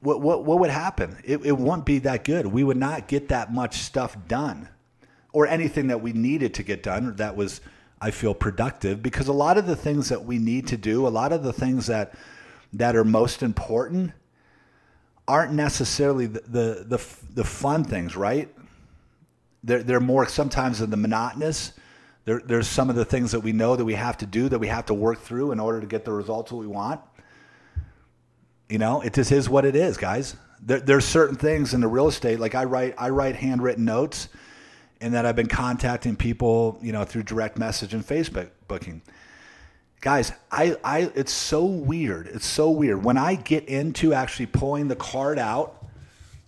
What, 0.00 0.22
what, 0.22 0.44
what 0.44 0.60
would 0.60 0.70
happen? 0.70 1.18
It, 1.24 1.44
it 1.44 1.58
wouldn't 1.58 1.84
be 1.84 1.98
that 2.00 2.24
good. 2.24 2.46
We 2.46 2.64
would 2.64 2.78
not 2.78 3.06
get 3.06 3.28
that 3.28 3.52
much 3.52 3.78
stuff 3.78 4.16
done 4.26 4.68
or 5.32 5.46
anything 5.46 5.88
that 5.88 6.00
we 6.00 6.12
needed 6.12 6.54
to 6.54 6.62
get 6.62 6.82
done 6.82 7.16
that 7.16 7.36
was 7.36 7.60
I 8.00 8.10
feel 8.10 8.34
productive 8.34 9.02
because 9.02 9.28
a 9.28 9.32
lot 9.32 9.58
of 9.58 9.66
the 9.66 9.76
things 9.76 10.08
that 10.08 10.24
we 10.24 10.38
need 10.38 10.66
to 10.68 10.76
do, 10.76 11.06
a 11.06 11.08
lot 11.08 11.32
of 11.32 11.42
the 11.42 11.52
things 11.52 11.86
that 11.86 12.14
that 12.72 12.96
are 12.96 13.04
most 13.04 13.42
important 13.42 14.12
aren't 15.28 15.52
necessarily 15.52 16.26
the 16.26 16.40
the 16.40 16.84
the, 16.86 17.06
the 17.34 17.44
fun 17.44 17.84
things, 17.84 18.16
right? 18.16 18.48
They're, 19.62 19.82
they're 19.82 20.00
more 20.00 20.26
sometimes 20.26 20.80
in 20.80 20.88
the 20.88 20.96
monotonous. 20.96 21.72
There, 22.24 22.40
there's 22.40 22.66
some 22.66 22.88
of 22.88 22.96
the 22.96 23.04
things 23.04 23.32
that 23.32 23.40
we 23.40 23.52
know 23.52 23.76
that 23.76 23.84
we 23.84 23.94
have 23.94 24.16
to 24.18 24.26
do 24.26 24.48
that 24.48 24.58
we 24.58 24.68
have 24.68 24.86
to 24.86 24.94
work 24.94 25.20
through 25.20 25.52
in 25.52 25.60
order 25.60 25.80
to 25.80 25.86
get 25.86 26.04
the 26.04 26.12
results 26.12 26.50
that 26.50 26.56
we 26.56 26.66
want. 26.66 27.00
You 28.70 28.78
know, 28.78 29.02
it 29.02 29.14
just 29.14 29.32
is 29.32 29.48
what 29.48 29.64
it 29.64 29.76
is, 29.76 29.96
guys. 29.96 30.36
There, 30.62 30.80
there's 30.80 31.04
certain 31.04 31.36
things 31.36 31.74
in 31.74 31.80
the 31.80 31.88
real 31.88 32.08
estate, 32.08 32.38
like 32.38 32.54
I 32.54 32.64
write, 32.64 32.94
I 32.96 33.10
write 33.10 33.36
handwritten 33.36 33.84
notes 33.84 34.28
and 35.00 35.14
that 35.14 35.24
I've 35.24 35.36
been 35.36 35.48
contacting 35.48 36.16
people, 36.16 36.78
you 36.82 36.92
know, 36.92 37.04
through 37.04 37.22
direct 37.22 37.58
message 37.58 37.94
and 37.94 38.06
Facebook 38.06 38.50
booking. 38.68 39.02
Guys, 40.00 40.32
I, 40.50 40.76
I, 40.84 41.10
it's 41.14 41.32
so 41.32 41.64
weird. 41.64 42.26
It's 42.26 42.46
so 42.46 42.70
weird. 42.70 43.04
When 43.04 43.16
I 43.16 43.34
get 43.34 43.66
into 43.66 44.14
actually 44.14 44.46
pulling 44.46 44.88
the 44.88 44.96
card 44.96 45.38
out, 45.38 45.86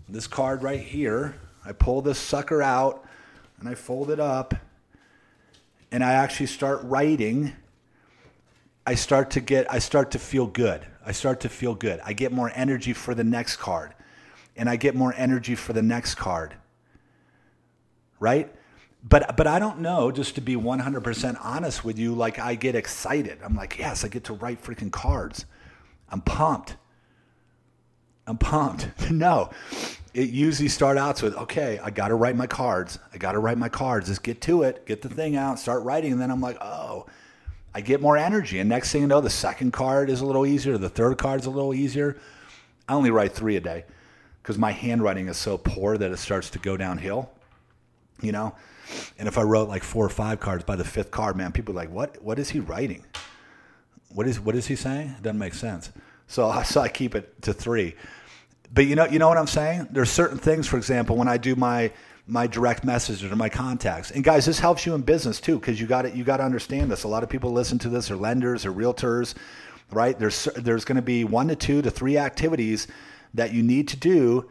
this 0.09 0.27
card 0.27 0.63
right 0.63 0.81
here, 0.81 1.35
I 1.65 1.73
pull 1.73 2.03
this 2.03 2.19
sucker 2.19 2.63
out 2.63 3.05
and 3.59 3.69
I 3.69 3.75
fold 3.75 4.11
it 4.11 4.21
up 4.21 4.55
and 5.91 6.03
I 6.03 6.13
actually 6.13 6.47
start 6.47 6.81
writing. 6.83 7.53
I 8.87 8.95
start 8.95 9.31
to 9.33 9.41
get, 9.41 9.71
I 9.73 9.79
start 9.79 10.11
to 10.13 10.19
feel 10.19 10.47
good. 10.47 10.85
I 11.05 11.13
start 11.13 11.41
to 11.41 11.49
feel 11.49 11.75
good. 11.75 12.01
I 12.05 12.13
get 12.13 12.33
more 12.33 12.51
energy 12.55 12.93
for 12.93 13.15
the 13.15 13.25
next 13.25 13.57
card 13.57 13.95
and 14.57 14.69
I 14.69 14.77
get 14.77 14.95
more 14.95 15.15
energy 15.17 15.55
for 15.55 15.73
the 15.73 15.83
next 15.83 16.17
card 16.17 16.55
right? 18.23 18.51
But 19.07 19.37
but 19.37 19.47
I 19.47 19.59
don't 19.59 19.81
know. 19.81 20.13
Just 20.13 20.37
to 20.37 20.41
be 20.41 20.55
100% 20.57 21.37
honest 21.45 21.85
with 21.85 21.99
you, 21.99 22.15
like 22.15 22.39
I 22.39 22.55
get 22.55 22.75
excited. 22.75 23.39
I'm 23.43 23.57
like, 23.57 23.79
yes, 23.79 24.05
I 24.05 24.09
get 24.09 24.25
to 24.25 24.35
write 24.35 24.63
freaking 24.63 24.93
cards. 24.93 25.45
I'm 26.09 26.21
pumped. 26.21 26.77
I'm 28.27 28.39
pumped. 28.39 28.89
no, 29.11 29.51
it 30.15 30.31
usually 30.31 30.69
start 30.69 30.97
out 30.97 31.21
with, 31.21 31.35
okay, 31.35 31.81
I 31.83 31.91
got 31.91 32.09
to 32.09 32.15
write 32.15 32.37
my 32.37 32.47
cards. 32.47 33.01
I 33.13 33.19
got 33.19 33.33
to 33.33 33.41
write 33.41 33.59
my 33.59 33.69
cards. 33.69 34.07
Just 34.07 34.23
get 34.23 34.41
to 34.43 34.63
it, 34.63 34.87
get 34.87 35.03
the 35.03 35.09
thing 35.09 35.35
out, 35.35 35.59
start 35.59 35.83
writing, 35.83 36.13
and 36.13 36.21
then 36.21 36.31
I'm 36.31 36.41
like, 36.41 36.59
oh, 36.61 37.07
I 37.75 37.81
get 37.81 38.01
more 38.01 38.17
energy. 38.17 38.61
And 38.61 38.69
next 38.69 38.93
thing 38.93 39.01
you 39.01 39.09
know, 39.09 39.21
the 39.21 39.31
second 39.31 39.73
card 39.73 40.11
is 40.11 40.21
a 40.21 40.27
little 40.27 40.47
easier. 40.47 40.79
The 40.79 40.89
third 40.89 41.19
card 41.19 41.41
is 41.41 41.47
a 41.47 41.51
little 41.51 41.75
easier. 41.75 42.17
I 42.89 42.95
only 42.95 43.11
write 43.11 43.33
three 43.33 43.57
a 43.57 43.61
day 43.61 43.85
because 44.43 44.59
my 44.59 44.71
handwriting 44.71 45.27
is 45.29 45.37
so 45.37 45.59
poor 45.59 45.99
that 45.99 46.13
it 46.13 46.19
starts 46.19 46.51
to 46.51 46.61
go 46.61 46.77
downhill 46.77 47.33
you 48.21 48.33
know. 48.33 48.55
And 49.19 49.29
if 49.29 49.39
I 49.39 49.43
wrote 49.43 49.69
like 49.69 49.83
four 49.83 50.05
or 50.05 50.11
five 50.11 50.41
cards 50.41 50.65
by 50.65 50.77
the 50.77 50.85
fifth 50.85 51.11
card, 51.11 51.37
man, 51.37 51.53
people 51.53 51.75
are 51.75 51.77
like, 51.77 51.91
what 51.91 52.23
What 52.23 52.39
is 52.39 52.51
he 52.51 52.61
writing? 52.61 53.05
What 54.09 54.27
is 54.27 54.41
What 54.41 54.55
is 54.55 54.67
he 54.67 54.77
saying? 54.77 55.15
It 55.19 55.23
doesn't 55.23 55.39
make 55.39 55.55
sense. 55.55 55.91
So, 56.27 56.49
I 56.49 56.63
so 56.63 56.81
I 56.81 56.89
keep 56.89 57.15
it 57.15 57.43
to 57.43 57.53
three. 57.53 57.95
But 58.73 58.87
you 58.87 58.97
know, 58.97 59.07
you 59.07 59.19
know 59.19 59.29
what 59.29 59.39
I'm 59.39 59.47
saying? 59.47 59.89
There's 59.91 60.11
certain 60.11 60.39
things, 60.39 60.67
for 60.67 60.77
example, 60.77 61.17
when 61.17 61.29
I 61.29 61.37
do 61.37 61.55
my 61.57 61.93
my 62.27 62.47
direct 62.47 62.85
messages 62.85 63.31
or 63.31 63.37
my 63.37 63.49
contacts. 63.49 64.13
And 64.13 64.23
guys, 64.23 64.47
this 64.47 64.59
helps 64.59 64.87
you 64.87 64.95
in 64.95 65.03
business 65.03 65.41
too, 65.41 65.59
because 65.59 65.81
you 65.81 65.87
got 65.87 66.07
it. 66.07 66.15
you 66.15 66.25
got 66.25 66.37
to 66.39 66.45
understand 66.45 66.91
this. 66.91 67.03
A 67.05 67.09
lot 67.09 67.23
of 67.23 67.29
people 67.29 67.53
listen 67.53 67.79
to 67.81 67.89
this, 67.89 68.11
or 68.11 68.17
lenders, 68.17 68.65
or 68.65 68.73
realtors, 68.73 69.35
right? 69.91 70.19
There's 70.19 70.45
there's 70.57 70.85
going 70.85 70.97
to 70.97 71.03
be 71.03 71.25
one 71.25 71.49
to 71.49 71.57
two 71.57 71.83
to 71.83 71.91
three 71.91 72.17
activities 72.17 72.87
that 73.35 73.53
you 73.53 73.63
need 73.63 73.89
to 73.89 73.97
do 73.97 74.51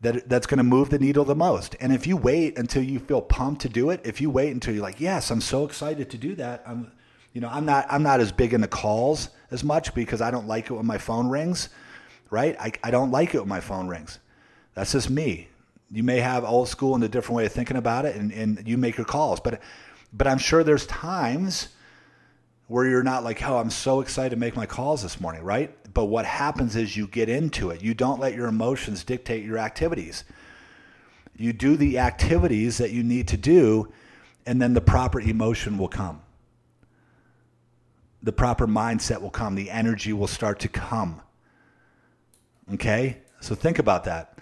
that 0.00 0.28
that's 0.28 0.46
going 0.46 0.58
to 0.58 0.64
move 0.64 0.90
the 0.90 0.98
needle 0.98 1.24
the 1.24 1.34
most. 1.34 1.76
And 1.80 1.92
if 1.92 2.06
you 2.06 2.16
wait 2.16 2.58
until 2.58 2.82
you 2.82 2.98
feel 2.98 3.20
pumped 3.20 3.62
to 3.62 3.68
do 3.68 3.90
it, 3.90 4.00
if 4.04 4.20
you 4.20 4.30
wait 4.30 4.50
until 4.52 4.74
you're 4.74 4.82
like, 4.82 5.00
yes, 5.00 5.30
I'm 5.30 5.40
so 5.40 5.64
excited 5.64 6.10
to 6.10 6.18
do 6.18 6.34
that. 6.36 6.62
I'm, 6.66 6.92
you 7.32 7.40
know, 7.40 7.48
I'm 7.48 7.66
not 7.66 7.86
I'm 7.90 8.02
not 8.02 8.20
as 8.20 8.32
big 8.32 8.54
into 8.54 8.68
calls 8.68 9.30
as 9.50 9.62
much 9.62 9.94
because 9.94 10.20
I 10.20 10.30
don't 10.30 10.48
like 10.48 10.70
it 10.70 10.74
when 10.74 10.86
my 10.86 10.98
phone 10.98 11.28
rings, 11.28 11.68
right? 12.30 12.56
I, 12.58 12.72
I 12.82 12.90
don't 12.90 13.10
like 13.10 13.34
it 13.34 13.40
when 13.40 13.48
my 13.48 13.60
phone 13.60 13.88
rings. 13.88 14.18
That's 14.74 14.92
just 14.92 15.10
me. 15.10 15.48
You 15.92 16.02
may 16.02 16.20
have 16.20 16.44
old 16.44 16.68
school 16.68 16.94
and 16.94 17.04
a 17.04 17.08
different 17.08 17.36
way 17.36 17.46
of 17.46 17.52
thinking 17.52 17.76
about 17.76 18.04
it, 18.04 18.16
and, 18.16 18.32
and 18.32 18.66
you 18.66 18.78
make 18.78 18.96
your 18.96 19.06
calls. 19.06 19.40
But 19.40 19.60
but 20.12 20.26
I'm 20.26 20.38
sure 20.38 20.64
there's 20.64 20.86
times 20.86 21.68
where 22.68 22.86
you're 22.86 23.02
not 23.02 23.24
like, 23.24 23.42
oh, 23.42 23.58
I'm 23.58 23.70
so 23.70 24.00
excited 24.00 24.30
to 24.30 24.36
make 24.36 24.54
my 24.56 24.66
calls 24.66 25.02
this 25.02 25.20
morning, 25.20 25.42
right? 25.42 25.76
But 25.92 26.06
what 26.06 26.24
happens 26.24 26.76
is 26.76 26.96
you 26.96 27.06
get 27.06 27.28
into 27.28 27.70
it. 27.70 27.82
You 27.82 27.94
don't 27.94 28.20
let 28.20 28.34
your 28.34 28.46
emotions 28.46 29.02
dictate 29.02 29.44
your 29.44 29.58
activities. 29.58 30.24
You 31.36 31.52
do 31.52 31.76
the 31.76 31.98
activities 31.98 32.78
that 32.78 32.90
you 32.90 33.02
need 33.02 33.28
to 33.28 33.36
do, 33.36 33.92
and 34.46 34.60
then 34.60 34.74
the 34.74 34.80
proper 34.80 35.20
emotion 35.20 35.78
will 35.78 35.88
come. 35.88 36.20
The 38.22 38.32
proper 38.32 38.66
mindset 38.66 39.22
will 39.22 39.30
come. 39.30 39.54
The 39.54 39.70
energy 39.70 40.12
will 40.12 40.26
start 40.26 40.60
to 40.60 40.68
come. 40.68 41.22
Okay? 42.74 43.18
So 43.40 43.54
think 43.54 43.78
about 43.78 44.04
that. 44.04 44.38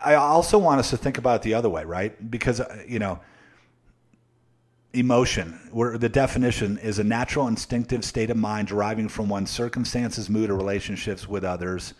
I 0.00 0.14
also 0.14 0.58
want 0.58 0.78
us 0.78 0.90
to 0.90 0.96
think 0.96 1.18
about 1.18 1.40
it 1.40 1.42
the 1.42 1.54
other 1.54 1.68
way, 1.68 1.84
right? 1.84 2.30
Because, 2.30 2.60
uh, 2.60 2.82
you 2.86 2.98
know, 2.98 3.18
emotion, 4.92 5.68
where 5.70 5.96
the 5.98 6.08
definition 6.08 6.78
is 6.78 6.98
a 6.98 7.04
natural 7.04 7.46
instinctive 7.46 8.04
state 8.04 8.30
of 8.30 8.36
mind 8.36 8.68
deriving 8.68 9.08
from 9.08 9.28
one's 9.28 9.50
circumstances, 9.50 10.28
mood, 10.28 10.50
or 10.50 10.56
relationships 10.56 11.28
with 11.28 11.44
others. 11.44 11.94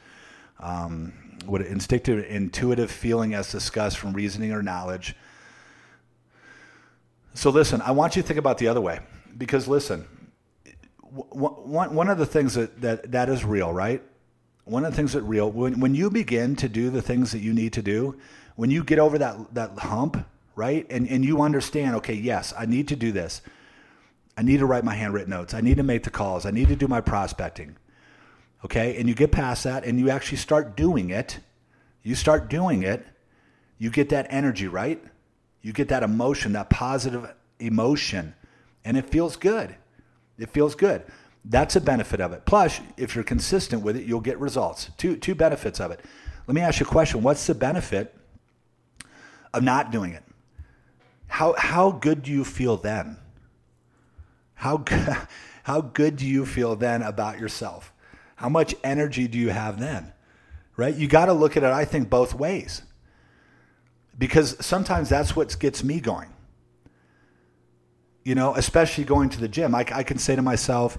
Um, 0.59 1.13
what 1.47 1.63
instinctive, 1.63 2.25
intuitive 2.29 2.91
feeling 2.91 3.35
as 3.35 3.51
discussed 3.51 3.99
from 3.99 4.13
reasoning 4.13 4.53
or 4.53 4.63
knowledge. 4.63 5.15
So 7.35 7.51
listen, 7.51 7.81
I 7.81 7.93
want 7.93 8.17
you 8.17 8.23
to 8.23 8.29
think 8.29 8.39
about 8.39 8.59
the 8.59 8.69
other 8.69 8.81
way, 8.81 9.01
because 9.39 9.67
listen, 9.67 10.07
one, 11.11 11.95
one 11.95 12.09
of 12.09 12.19
the 12.19 12.27
things 12.27 12.55
that, 12.55 12.81
that, 12.81 13.13
that 13.13 13.29
is 13.29 13.45
real, 13.45 13.73
right? 13.73 14.03
One 14.65 14.85
of 14.85 14.93
the 14.93 14.97
things 14.97 15.15
that 15.15 15.23
real, 15.23 15.51
when, 15.51 15.81
when 15.81 15.95
you 15.95 16.11
begin 16.11 16.57
to 16.57 16.69
do 16.69 16.91
the 16.91 17.03
things 17.03 17.33
that 17.33 17.41
you 17.41 17.53
need 17.53 17.73
to 17.73 17.83
do, 17.83 18.19
when 18.57 18.71
you 18.71 18.85
get 18.85 18.99
over 18.99 19.17
that, 19.19 19.55
that 19.55 19.79
hump, 19.79 20.27
right? 20.61 20.87
And, 20.91 21.09
and 21.09 21.25
you 21.25 21.41
understand, 21.41 21.97
okay, 21.97 22.13
yes, 22.13 22.53
I 22.57 22.67
need 22.67 22.89
to 22.89 22.97
do 22.97 23.13
this. 23.13 23.41
I 24.37 24.43
need 24.43 24.59
to 24.59 24.67
write 24.67 24.85
my 24.85 24.95
handwritten 24.95 25.31
notes. 25.31 25.55
I 25.55 25.63
need 25.63 25.79
to 25.79 25.83
make 25.83 26.03
the 26.03 26.11
calls. 26.11 26.45
I 26.45 26.51
need 26.51 26.69
to 26.69 26.77
do 26.77 26.87
my 26.87 27.01
prospecting. 27.01 27.79
Okay. 28.63 28.99
And 28.99 29.09
you 29.09 29.15
get 29.15 29.33
past 29.33 29.65
that 29.65 29.85
and 29.85 29.99
you 29.99 30.11
actually 30.11 30.37
start 30.37 30.77
doing 30.77 31.09
it. 31.09 31.39
You 32.03 32.15
start 32.15 32.51
doing 32.51 32.83
it. 32.83 33.07
You 33.79 33.89
get 33.89 34.11
that 34.11 34.27
energy, 34.29 34.69
right? 34.69 35.03
You 35.63 35.73
get 35.73 35.89
that 35.89 36.03
emotion, 36.03 36.53
that 36.53 36.69
positive 36.69 37.33
emotion, 37.59 38.35
and 38.85 38.99
it 38.99 39.09
feels 39.09 39.37
good. 39.37 39.75
It 40.39 40.51
feels 40.51 40.75
good. 40.75 41.05
That's 41.43 41.75
a 41.75 41.81
benefit 41.81 42.21
of 42.21 42.35
it. 42.35 42.45
Plus, 42.45 42.81
if 42.99 43.15
you're 43.15 43.25
consistent 43.25 43.83
with 43.83 43.97
it, 43.97 44.05
you'll 44.05 44.21
get 44.21 44.39
results. 44.39 44.91
Two, 44.99 45.17
two 45.17 45.35
benefits 45.35 45.81
of 45.81 45.91
it. 45.91 46.01
Let 46.47 46.55
me 46.55 46.61
ask 46.61 46.81
you 46.81 46.87
a 46.87 46.89
question. 46.89 47.23
What's 47.23 47.47
the 47.47 47.55
benefit 47.55 48.15
of 49.55 49.63
not 49.63 49.91
doing 49.91 50.13
it? 50.13 50.23
How, 51.31 51.55
how 51.57 51.93
good 51.93 52.23
do 52.23 52.33
you 52.33 52.45
feel 52.45 52.77
then? 52.77 53.17
How, 54.55 54.77
good, 54.79 55.17
how 55.63 55.81
good 55.81 56.17
do 56.17 56.27
you 56.27 56.45
feel 56.45 56.77
then 56.77 57.03
about 57.03 57.39
yourself? 57.39 57.93
How 58.35 58.49
much 58.49 58.75
energy 58.83 59.29
do 59.29 59.39
you 59.39 59.51
have 59.51 59.79
then? 59.79 60.13
Right? 60.77 60.95
You 60.95 61.07
got 61.07 61.27
to 61.27 61.33
look 61.33 61.57
at 61.57 61.63
it, 61.63 61.71
I 61.71 61.85
think, 61.85 62.11
both 62.11 62.35
ways. 62.35 62.83
Because 64.19 64.57
sometimes 64.65 65.09
that's 65.09 65.37
what 65.37 65.57
gets 65.59 65.85
me 65.85 66.01
going. 66.01 66.29
You 68.25 68.35
know, 68.35 68.55
especially 68.57 69.05
going 69.05 69.31
to 69.31 69.41
the 69.41 69.49
gym. 69.49 69.75
I, 69.75 69.87
I 69.93 70.03
can 70.03 70.19
say 70.19 70.35
to 70.37 70.43
myself, 70.43 70.99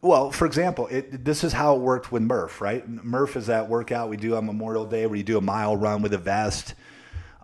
well, 0.00 0.30
for 0.30 0.46
example, 0.46 0.86
it, 0.86 1.24
this 1.24 1.42
is 1.42 1.52
how 1.52 1.74
it 1.74 1.80
worked 1.80 2.12
with 2.12 2.22
Murph, 2.22 2.60
right? 2.60 2.88
Murph 2.88 3.36
is 3.36 3.48
that 3.48 3.68
workout 3.68 4.08
we 4.08 4.16
do 4.16 4.36
on 4.36 4.46
Memorial 4.46 4.84
Day 4.84 5.06
where 5.06 5.16
you 5.16 5.24
do 5.24 5.36
a 5.36 5.42
mile 5.42 5.76
run 5.76 6.00
with 6.00 6.14
a 6.14 6.18
vest 6.18 6.74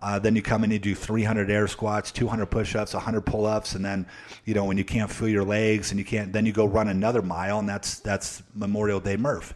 uh, 0.01 0.17
then 0.17 0.35
you 0.35 0.41
come 0.41 0.63
in 0.63 0.71
you 0.71 0.79
do 0.79 0.95
300 0.95 1.51
air 1.51 1.67
squats, 1.67 2.11
200 2.11 2.47
push-ups, 2.47 2.93
100 2.93 3.21
pull-ups, 3.21 3.75
and 3.75 3.85
then 3.85 4.07
you 4.45 4.53
know 4.53 4.65
when 4.65 4.77
you 4.77 4.83
can't 4.83 5.11
feel 5.11 5.29
your 5.29 5.43
legs 5.43 5.91
and 5.91 5.99
you 5.99 6.05
can't, 6.05 6.33
then 6.33 6.45
you 6.45 6.51
go 6.51 6.65
run 6.65 6.87
another 6.87 7.21
mile, 7.21 7.59
and 7.59 7.69
that's 7.69 7.99
that's 7.99 8.41
Memorial 8.55 8.99
Day 8.99 9.15
Murph. 9.15 9.53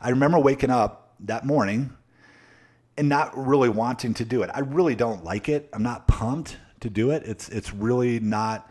I 0.00 0.10
remember 0.10 0.38
waking 0.38 0.70
up 0.70 1.14
that 1.20 1.46
morning 1.46 1.96
and 2.98 3.08
not 3.08 3.36
really 3.36 3.68
wanting 3.68 4.14
to 4.14 4.24
do 4.24 4.42
it. 4.42 4.50
I 4.52 4.60
really 4.60 4.96
don't 4.96 5.22
like 5.22 5.48
it. 5.48 5.68
I'm 5.72 5.82
not 5.82 6.08
pumped 6.08 6.56
to 6.80 6.90
do 6.90 7.12
it. 7.12 7.22
It's 7.24 7.48
it's 7.48 7.72
really 7.72 8.18
not 8.18 8.68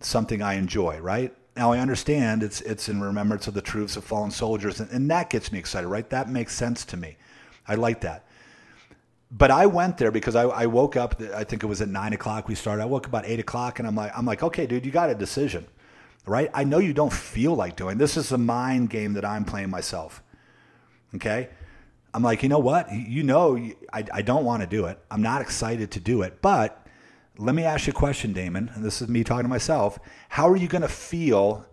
something 0.00 0.42
I 0.42 0.54
enjoy. 0.54 0.98
Right 0.98 1.34
now, 1.56 1.72
I 1.72 1.78
understand 1.78 2.42
it's 2.42 2.60
it's 2.60 2.90
in 2.90 3.00
remembrance 3.00 3.46
of 3.46 3.54
the 3.54 3.62
truths 3.62 3.96
of 3.96 4.04
fallen 4.04 4.30
soldiers, 4.30 4.78
and, 4.78 4.90
and 4.90 5.10
that 5.10 5.30
gets 5.30 5.52
me 5.52 5.58
excited. 5.58 5.88
Right, 5.88 6.08
that 6.10 6.28
makes 6.28 6.54
sense 6.54 6.84
to 6.86 6.98
me. 6.98 7.16
I 7.66 7.76
like 7.76 8.02
that 8.02 8.26
but 9.30 9.50
I 9.50 9.66
went 9.66 9.98
there 9.98 10.10
because 10.10 10.34
I, 10.34 10.42
I, 10.42 10.66
woke 10.66 10.96
up. 10.96 11.20
I 11.34 11.44
think 11.44 11.62
it 11.62 11.66
was 11.66 11.80
at 11.80 11.88
nine 11.88 12.12
o'clock 12.12 12.48
we 12.48 12.54
started. 12.54 12.82
I 12.82 12.86
woke 12.86 13.04
up 13.04 13.10
about 13.10 13.26
eight 13.26 13.38
o'clock, 13.38 13.78
and 13.78 13.86
I'm 13.86 13.94
like, 13.94 14.12
I'm 14.16 14.26
like, 14.26 14.42
okay, 14.42 14.66
dude, 14.66 14.84
you 14.84 14.90
got 14.90 15.08
a 15.08 15.14
decision, 15.14 15.66
right? 16.26 16.50
I 16.52 16.64
know 16.64 16.78
you 16.78 16.92
don't 16.92 17.12
feel 17.12 17.54
like 17.54 17.76
doing. 17.76 17.98
This 17.98 18.16
is 18.16 18.32
a 18.32 18.38
mind 18.38 18.90
game 18.90 19.12
that 19.14 19.24
I'm 19.24 19.44
playing 19.44 19.70
myself. 19.70 20.22
Okay, 21.14 21.48
I'm 22.12 22.22
like, 22.22 22.42
you 22.42 22.48
know 22.48 22.58
what? 22.58 22.92
You 22.92 23.22
know, 23.22 23.56
I, 23.92 24.04
I 24.12 24.22
don't 24.22 24.44
want 24.44 24.62
to 24.62 24.66
do 24.66 24.86
it. 24.86 24.98
I'm 25.10 25.22
not 25.22 25.42
excited 25.42 25.92
to 25.92 26.00
do 26.00 26.22
it. 26.22 26.42
But 26.42 26.86
let 27.38 27.54
me 27.54 27.64
ask 27.64 27.86
you 27.86 27.92
a 27.92 27.94
question, 27.94 28.32
Damon. 28.32 28.70
And 28.74 28.84
this 28.84 29.00
is 29.00 29.08
me 29.08 29.22
talking 29.22 29.44
to 29.44 29.48
myself. 29.48 29.98
How 30.28 30.48
are 30.48 30.56
you 30.56 30.68
going 30.68 30.82
to 30.82 30.88
feel 30.88 31.64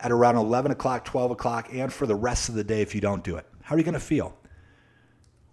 at 0.00 0.10
around 0.10 0.36
11 0.36 0.72
o'clock, 0.72 1.04
12 1.04 1.30
o'clock, 1.30 1.68
and 1.72 1.92
for 1.92 2.06
the 2.06 2.14
rest 2.14 2.48
of 2.48 2.56
the 2.56 2.64
day 2.64 2.82
if 2.82 2.94
you 2.94 3.00
don't 3.00 3.22
do 3.22 3.36
it? 3.36 3.46
How 3.62 3.76
are 3.76 3.78
you 3.78 3.84
going 3.84 3.94
to 3.94 4.00
feel? 4.00 4.36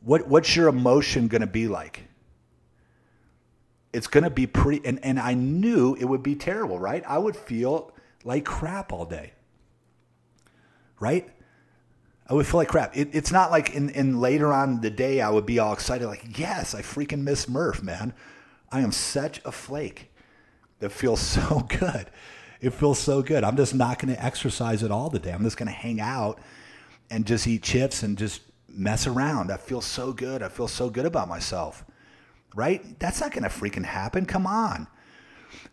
What 0.03 0.27
what's 0.27 0.55
your 0.55 0.67
emotion 0.67 1.27
going 1.27 1.41
to 1.41 1.47
be 1.47 1.67
like? 1.67 2.07
It's 3.93 4.07
going 4.07 4.23
to 4.23 4.29
be 4.29 4.47
pretty 4.47 4.85
and 4.85 5.03
and 5.03 5.19
I 5.19 5.33
knew 5.33 5.95
it 5.95 6.05
would 6.05 6.23
be 6.23 6.35
terrible, 6.35 6.79
right? 6.79 7.03
I 7.07 7.17
would 7.17 7.35
feel 7.35 7.91
like 8.23 8.45
crap 8.45 8.91
all 8.91 9.05
day. 9.05 9.33
Right? 10.99 11.29
I 12.27 12.33
would 12.33 12.47
feel 12.47 12.59
like 12.59 12.69
crap. 12.69 12.95
It, 12.95 13.09
it's 13.11 13.31
not 13.31 13.51
like 13.51 13.71
in, 13.71 13.89
in 13.89 14.21
later 14.21 14.53
on 14.53 14.79
the 14.79 14.89
day 14.89 15.19
I 15.19 15.29
would 15.29 15.45
be 15.45 15.59
all 15.59 15.73
excited, 15.73 16.07
like, 16.07 16.39
yes, 16.39 16.73
I 16.73 16.81
freaking 16.81 17.23
miss 17.23 17.49
Murph, 17.49 17.83
man. 17.83 18.13
I 18.71 18.79
am 18.81 18.93
such 18.93 19.41
a 19.43 19.51
flake. 19.51 20.13
That 20.79 20.91
feels 20.91 21.19
so 21.21 21.67
good. 21.67 22.07
It 22.61 22.73
feels 22.73 22.99
so 22.99 23.21
good. 23.21 23.43
I'm 23.43 23.57
just 23.57 23.75
not 23.75 23.99
going 23.99 24.15
to 24.15 24.23
exercise 24.23 24.83
at 24.83 24.91
all 24.91 25.09
today. 25.09 25.31
I'm 25.31 25.43
just 25.43 25.57
going 25.57 25.67
to 25.67 25.73
hang 25.73 25.99
out 25.99 26.39
and 27.09 27.25
just 27.25 27.47
eat 27.47 27.63
chips 27.63 28.03
and 28.03 28.17
just 28.17 28.41
mess 28.73 29.07
around. 29.07 29.51
I 29.51 29.57
feel 29.57 29.81
so 29.81 30.13
good. 30.13 30.41
I 30.41 30.49
feel 30.49 30.67
so 30.67 30.89
good 30.89 31.05
about 31.05 31.27
myself. 31.27 31.85
Right? 32.55 32.99
That's 32.99 33.21
not 33.21 33.31
going 33.31 33.43
to 33.43 33.49
freaking 33.49 33.85
happen. 33.85 34.25
Come 34.25 34.45
on. 34.45 34.87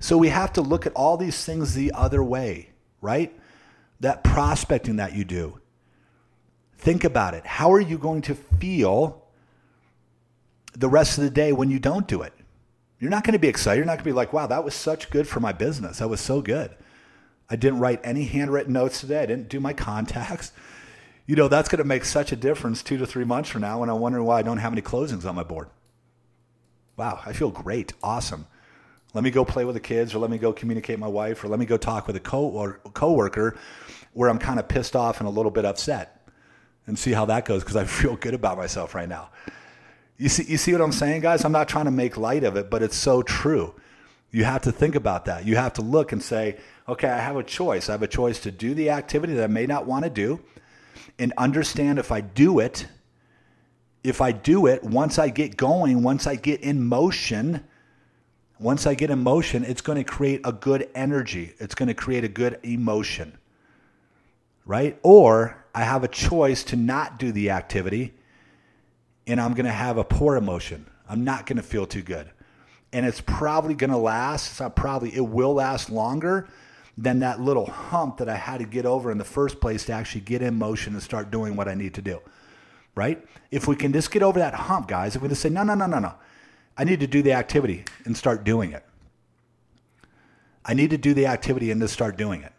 So 0.01 0.17
we 0.17 0.29
have 0.29 0.53
to 0.55 0.63
look 0.63 0.87
at 0.87 0.93
all 0.93 1.17
these 1.17 1.45
things 1.45 1.75
the 1.75 1.93
other 1.93 2.23
way, 2.23 2.71
right? 3.01 3.37
That 4.01 4.23
prospecting 4.23 4.97
that 4.97 5.15
you 5.15 5.25
do. 5.25 5.61
Think 6.77 7.03
about 7.03 7.35
it. 7.35 7.45
How 7.45 7.73
are 7.73 7.81
you 7.81 7.99
going 7.99 8.23
to 8.23 8.35
feel 8.35 9.25
the 10.75 10.89
rest 10.89 11.19
of 11.19 11.25
the 11.25 11.31
day 11.31 11.53
when 11.53 11.71
you 11.71 11.81
don't 11.81 12.07
do 12.07 12.23
it? 12.23 12.33
You're 13.01 13.11
not 13.11 13.25
going 13.25 13.33
to 13.33 13.39
be 13.39 13.49
excited. 13.49 13.79
You're 13.79 13.87
not 13.87 13.97
going 13.97 14.05
to 14.05 14.11
be 14.11 14.13
like, 14.13 14.33
wow, 14.33 14.47
that 14.47 14.65
was 14.65 14.75
such 14.75 15.11
good 15.11 15.27
for 15.27 15.41
my 15.41 15.53
business. 15.53 15.99
That 15.99 16.09
was 16.09 16.21
so 16.21 16.41
good. 16.41 16.75
I 17.51 17.57
didn't 17.57 17.81
write 17.81 18.01
any 18.05 18.25
handwritten 18.25 18.73
notes 18.73 19.01
today. 19.01 19.23
I 19.23 19.27
didn't 19.27 19.49
do 19.49 19.61
my 19.61 19.73
contacts 19.75 20.53
you 21.29 21.37
know, 21.37 21.47
that's 21.47 21.69
going 21.69 21.79
to 21.79 21.85
make 21.85 22.07
such 22.07 22.33
a 22.33 22.37
difference 22.37 22.83
two 22.83 22.97
to 22.97 23.07
three 23.07 23.25
months 23.25 23.51
from 23.51 23.61
now 23.61 23.81
when 23.81 23.91
I'm 23.91 24.01
wondering 24.01 24.25
why 24.25 24.39
I 24.39 24.43
don't 24.43 24.57
have 24.57 24.73
any 24.73 24.81
closings 24.81 25.27
on 25.27 25.35
my 25.35 25.43
board. 25.43 25.69
Wow, 26.97 27.21
I 27.25 27.35
feel 27.35 27.51
great. 27.51 27.93
Awesome. 28.03 28.47
Let 29.13 29.23
me 29.23 29.31
go 29.31 29.45
play 29.45 29.67
with 29.67 29.75
the 29.75 29.81
kids, 29.81 30.15
or 30.15 30.21
let 30.21 30.31
me 30.31 30.39
go 30.39 30.55
communicate 30.55 30.99
my 30.99 31.07
wife, 31.07 31.45
or 31.45 31.49
let 31.49 31.61
me 31.61 31.67
go 31.67 31.77
talk 31.77 32.07
with 32.07 32.17
a 32.17 32.21
co- 32.21 32.49
or 32.49 32.81
coworker 32.95 33.59
where 34.15 34.31
I'm 34.31 34.39
kind 34.39 34.59
of 34.59 34.69
pissed 34.69 34.97
off 34.97 35.21
and 35.21 35.29
a 35.29 35.31
little 35.31 35.51
bit 35.51 35.67
upset 35.67 36.27
and 36.87 36.99
see 36.99 37.13
how 37.13 37.27
that 37.27 37.45
goes 37.45 37.63
because 37.63 37.77
I 37.77 37.85
feel 38.01 38.17
good 38.17 38.33
about 38.33 38.57
myself 38.57 38.95
right 38.95 39.09
now. 39.09 39.29
You 40.17 40.31
see, 40.31 40.45
you 40.45 40.57
see 40.57 40.73
what 40.73 40.81
I'm 40.81 40.93
saying, 40.93 41.21
guys? 41.21 41.45
I'm 41.45 41.53
not 41.53 41.69
trying 41.69 41.85
to 41.85 41.91
make 41.91 42.17
light 42.17 42.43
of 42.43 42.57
it, 42.57 42.71
but 42.71 42.83
it's 42.83 42.97
so 42.97 43.23
true. 43.23 43.75
You 44.31 44.45
have 44.45 44.63
to 44.63 44.73
think 44.73 44.95
about 44.95 45.27
that. 45.27 45.45
You 45.45 45.57
have 45.57 45.75
to 45.75 45.83
look 45.83 46.11
and 46.11 46.23
say, 46.23 46.57
okay, 46.89 47.09
I 47.09 47.19
have 47.19 47.37
a 47.37 47.45
choice. 47.45 47.91
I 47.91 47.93
have 47.93 48.03
a 48.03 48.09
choice 48.09 48.41
to 48.41 48.51
do 48.51 48.73
the 48.73 48.89
activity 48.89 49.35
that 49.35 49.45
I 49.45 49.49
may 49.49 49.67
not 49.67 49.85
want 49.85 50.05
to 50.05 50.11
do 50.11 50.41
and 51.19 51.33
understand 51.37 51.99
if 51.99 52.13
I 52.13 52.21
do 52.21 52.59
it, 52.59 52.87
if 54.05 54.21
I 54.21 54.33
do 54.33 54.67
it, 54.67 54.85
once 54.85 55.19
I 55.19 55.29
get 55.29 55.57
going, 55.57 56.03
once 56.03 56.27
I 56.27 56.37
get 56.37 56.61
in 56.61 56.83
motion, 56.83 57.65
once 58.61 58.87
I 58.87 58.95
get 58.95 59.11
in 59.11 59.23
motion, 59.23 59.65
it's 59.65 59.81
going 59.81 59.99
to 59.99 60.05
create 60.05 60.41
a 60.45 60.53
good 60.53 60.89
energy. 60.95 61.55
It's 61.59 61.75
going 61.75 61.89
to 61.89 61.95
create 61.95 62.25
a 62.25 62.29
good 62.29 62.59
emotion, 62.63 63.37
right? 64.65 64.99
Or 65.03 65.65
I 65.75 65.83
have 65.83 66.05
a 66.05 66.09
choice 66.09 66.65
to 66.65 66.77
not 66.77 67.19
do 67.19 67.33
the 67.33 67.51
activity 67.51 68.15
and 69.27 69.41
I'm 69.41 69.53
going 69.53 69.67
to 69.67 69.73
have 69.73 69.99
a 69.99 70.05
poor 70.05 70.37
emotion. 70.37 70.87
I'm 71.09 71.23
not 71.23 71.47
going 71.47 71.59
to 71.59 71.63
feel 71.63 71.87
too 71.87 72.03
good. 72.03 72.31
And 72.93 73.05
it's 73.05 73.21
probably 73.21 73.75
going 73.75 73.91
to 73.91 73.99
last, 73.99 74.51
it's 74.51 74.61
not 74.61 74.75
probably, 74.75 75.15
it 75.15 75.21
will 75.27 75.55
last 75.55 75.91
longer 75.91 76.49
than 76.99 77.21
that 77.21 77.41
little 77.41 77.67
hump 77.67 78.17
that 78.17 78.29
I 78.29 78.35
had 78.35 78.59
to 78.59 78.67
get 78.67 78.85
over 78.85 79.13
in 79.13 79.19
the 79.19 79.25
first 79.25 79.61
place 79.61 79.85
to 79.85 79.93
actually 79.93 80.23
get 80.23 80.43
in 80.43 80.59
motion 80.59 80.95
and 80.95 81.03
start 81.03 81.31
doing 81.31 81.55
what 81.55 81.69
I 81.69 81.75
need 81.75 81.95
to 81.95 82.03
do. 82.03 82.21
Right? 82.97 83.25
If 83.53 83.69
we 83.69 83.77
can 83.77 83.93
just 83.93 84.11
get 84.11 84.25
over 84.25 84.41
that 84.41 84.53
hump, 84.53 84.89
guys, 84.89 85.15
if 85.15 85.23
we 85.23 85.29
just 85.29 85.41
say, 85.41 85.49
no, 85.49 85.63
no, 85.63 85.75
no, 85.75 85.87
no, 85.87 86.01
no, 86.01 86.15
I 86.77 86.83
need 86.83 86.99
to 86.99 87.07
do 87.07 87.23
the 87.23 87.33
activity 87.33 87.85
and 88.05 88.17
start 88.17 88.43
doing 88.43 88.73
it. 88.73 88.85
I 90.65 90.75
need 90.75 90.91
to 90.91 90.99
do 90.99 91.15
the 91.15 91.27
activity 91.27 91.71
and 91.71 91.81
just 91.81 91.95
start 91.95 92.17
doing 92.17 92.43
it. 92.43 92.53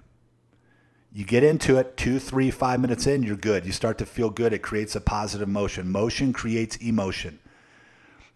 You 1.11 1.25
get 1.25 1.43
into 1.43 1.77
it 1.77 1.97
two, 1.97 2.17
three, 2.17 2.49
five 2.49 2.79
minutes 2.79 3.07
in, 3.07 3.23
you're 3.23 3.35
good. 3.35 3.65
You 3.65 3.73
start 3.73 3.97
to 3.97 4.05
feel 4.05 4.29
good. 4.29 4.53
It 4.53 4.59
creates 4.59 4.95
a 4.95 5.01
positive 5.01 5.49
motion. 5.49 5.91
Motion 5.91 6.31
creates 6.31 6.77
emotion, 6.77 7.39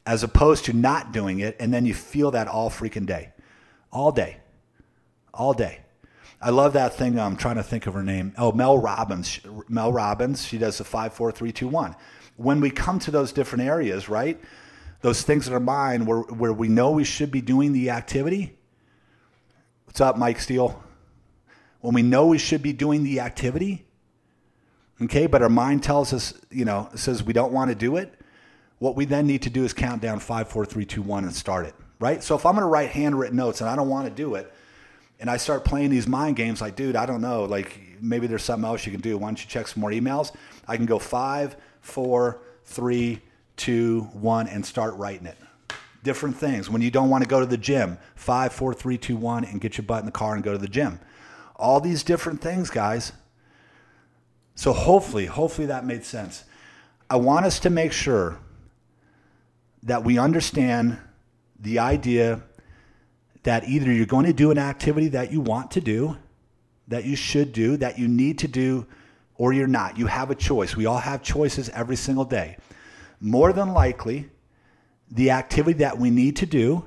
as 0.05 0.21
opposed 0.21 0.65
to 0.65 0.73
not 0.73 1.13
doing 1.13 1.39
it, 1.39 1.55
and 1.61 1.73
then 1.73 1.85
you 1.85 1.93
feel 1.93 2.31
that 2.31 2.49
all 2.49 2.69
freaking 2.69 3.05
day, 3.05 3.31
all 3.89 4.11
day, 4.11 4.37
all 5.33 5.53
day. 5.53 5.79
I 6.43 6.49
love 6.49 6.73
that 6.73 6.95
thing. 6.95 7.19
I'm 7.19 7.37
trying 7.37 7.55
to 7.55 7.63
think 7.63 7.87
of 7.87 7.93
her 7.93 8.03
name. 8.03 8.33
Oh, 8.37 8.51
Mel 8.51 8.77
Robbins. 8.77 9.39
Mel 9.69 9.91
Robbins. 9.91 10.45
She 10.45 10.57
does 10.57 10.77
the 10.77 10.83
five, 10.83 11.13
four, 11.13 11.31
three, 11.31 11.51
two, 11.51 11.67
one. 11.67 11.95
When 12.35 12.59
we 12.59 12.69
come 12.69 12.99
to 12.99 13.11
those 13.11 13.31
different 13.31 13.63
areas, 13.65 14.09
right? 14.09 14.41
Those 15.01 15.21
things 15.21 15.47
in 15.47 15.53
our 15.53 15.59
mind 15.59 16.07
where, 16.07 16.19
where 16.19 16.53
we 16.53 16.67
know 16.67 16.91
we 16.91 17.03
should 17.03 17.31
be 17.31 17.41
doing 17.41 17.73
the 17.73 17.91
activity. 17.91 18.57
What's 19.85 20.01
up, 20.01 20.17
Mike 20.17 20.39
Steele? 20.39 20.83
when 21.83 21.93
we 21.93 22.01
know 22.01 22.27
we 22.27 22.37
should 22.37 22.61
be 22.61 22.71
doing 22.71 23.03
the 23.03 23.19
activity, 23.19 23.85
okay, 25.01 25.27
but 25.27 25.41
our 25.41 25.49
mind 25.49 25.83
tells 25.83 26.13
us, 26.13 26.33
you 26.49 26.63
know, 26.63 26.89
says 26.95 27.21
we 27.21 27.33
don't 27.33 27.51
want 27.51 27.69
to 27.69 27.75
do 27.75 27.97
it, 27.97 28.17
what 28.79 28.95
we 28.95 29.03
then 29.03 29.27
need 29.27 29.41
to 29.41 29.49
do 29.49 29.65
is 29.65 29.73
count 29.73 30.01
down 30.01 30.21
five, 30.21 30.47
four, 30.47 30.65
three, 30.65 30.85
two, 30.85 31.01
one, 31.01 31.25
and 31.25 31.35
start 31.35 31.65
it, 31.65 31.75
right? 31.99 32.23
So 32.23 32.35
if 32.35 32.45
I'm 32.45 32.53
going 32.53 32.63
to 32.63 32.69
write 32.69 32.91
handwritten 32.91 33.35
notes 33.35 33.59
and 33.59 33.69
I 33.69 33.75
don't 33.75 33.89
want 33.89 34.07
to 34.07 34.13
do 34.15 34.35
it, 34.35 34.49
and 35.23 35.31
I 35.31 35.37
start 35.37 35.63
playing 35.63 35.89
these 35.89 36.05
mind 36.05 36.35
games, 36.35 36.59
like, 36.59 36.75
dude, 36.75 36.97
I 36.97 37.05
don't 37.05 37.21
know, 37.21 37.45
like 37.45 37.79
maybe 38.01 38.27
there's 38.27 38.43
something 38.43 38.69
else 38.69 38.85
you 38.85 38.91
can 38.91 38.99
do. 38.99 39.17
Why 39.17 39.29
don't 39.29 39.41
you 39.41 39.49
check 39.49 39.69
some 39.69 39.79
more 39.79 39.89
emails? 39.89 40.33
I 40.67 40.75
can 40.75 40.85
go 40.85 40.99
five, 40.99 41.55
four, 41.79 42.41
three, 42.65 43.21
two, 43.55 44.01
one, 44.11 44.49
and 44.49 44.65
start 44.65 44.93
writing 44.95 45.25
it. 45.25 45.37
Different 46.03 46.35
things. 46.35 46.69
When 46.69 46.81
you 46.81 46.91
don't 46.91 47.09
want 47.09 47.23
to 47.23 47.27
go 47.29 47.39
to 47.39 47.45
the 47.45 47.57
gym, 47.57 47.97
five, 48.15 48.51
four, 48.51 48.73
three, 48.73 48.97
two, 48.97 49.15
one, 49.15 49.45
and 49.45 49.61
get 49.61 49.77
your 49.77 49.85
butt 49.85 50.01
in 50.01 50.05
the 50.05 50.11
car 50.11 50.35
and 50.35 50.43
go 50.43 50.51
to 50.51 50.57
the 50.57 50.67
gym 50.67 50.99
all 51.55 51.79
these 51.79 52.03
different 52.03 52.41
things, 52.41 52.69
guys. 52.69 53.13
So 54.55 54.73
hopefully, 54.73 55.27
hopefully 55.27 55.67
that 55.67 55.85
made 55.85 56.03
sense. 56.03 56.43
I 57.09 57.15
want 57.15 57.45
us 57.45 57.59
to 57.61 57.69
make 57.69 57.93
sure 57.93 58.37
that 59.83 60.03
we 60.03 60.17
understand 60.17 60.97
the 61.57 61.79
idea 61.79 62.41
that 63.43 63.67
either 63.67 63.91
you're 63.91 64.05
going 64.05 64.25
to 64.25 64.33
do 64.33 64.51
an 64.51 64.57
activity 64.57 65.09
that 65.09 65.31
you 65.31 65.41
want 65.41 65.71
to 65.71 65.81
do, 65.81 66.17
that 66.87 67.05
you 67.05 67.15
should 67.15 67.51
do, 67.51 67.77
that 67.77 67.99
you 67.99 68.07
need 68.07 68.39
to 68.39 68.47
do, 68.47 68.87
or 69.35 69.53
you're 69.53 69.67
not. 69.67 69.97
You 69.97 70.07
have 70.07 70.31
a 70.31 70.35
choice. 70.35 70.75
We 70.75 70.85
all 70.85 70.97
have 70.97 71.21
choices 71.21 71.69
every 71.69 71.95
single 71.95 72.25
day. 72.25 72.57
More 73.19 73.53
than 73.53 73.73
likely, 73.73 74.29
the 75.09 75.31
activity 75.31 75.79
that 75.79 75.97
we 75.97 76.09
need 76.09 76.35
to 76.37 76.45
do 76.45 76.85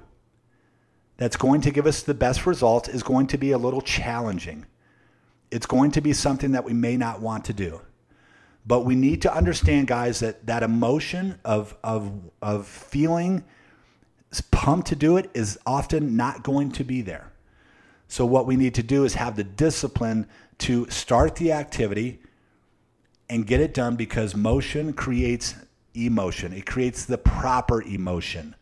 that's 1.16 1.36
going 1.36 1.60
to 1.62 1.70
give 1.70 1.86
us 1.86 2.02
the 2.02 2.14
best 2.14 2.46
results 2.46 2.88
is 2.88 3.02
going 3.02 3.26
to 3.28 3.38
be 3.38 3.52
a 3.52 3.58
little 3.58 3.80
challenging. 3.80 4.66
It's 5.50 5.66
going 5.66 5.92
to 5.92 6.00
be 6.00 6.12
something 6.12 6.52
that 6.52 6.64
we 6.64 6.72
may 6.72 6.96
not 6.96 7.20
want 7.20 7.44
to 7.46 7.52
do. 7.52 7.80
But 8.66 8.80
we 8.80 8.96
need 8.96 9.22
to 9.22 9.34
understand, 9.34 9.86
guys, 9.86 10.20
that 10.20 10.46
that 10.46 10.62
emotion 10.62 11.38
of, 11.44 11.76
of, 11.84 12.12
of 12.42 12.66
feeling 12.66 13.44
pumped 14.40 14.88
to 14.88 14.96
do 14.96 15.16
it 15.16 15.30
is 15.34 15.58
often 15.66 16.16
not 16.16 16.42
going 16.42 16.72
to 16.72 16.84
be 16.84 17.02
there. 17.02 17.32
So, 18.08 18.24
what 18.24 18.46
we 18.46 18.56
need 18.56 18.74
to 18.74 18.82
do 18.82 19.04
is 19.04 19.14
have 19.14 19.36
the 19.36 19.44
discipline 19.44 20.28
to 20.58 20.88
start 20.88 21.36
the 21.36 21.52
activity 21.52 22.20
and 23.28 23.46
get 23.46 23.60
it 23.60 23.74
done 23.74 23.96
because 23.96 24.36
motion 24.36 24.92
creates 24.92 25.54
emotion, 25.94 26.52
it 26.52 26.66
creates 26.66 27.04
the 27.04 27.18
proper 27.18 27.82
emotion. 27.82 28.54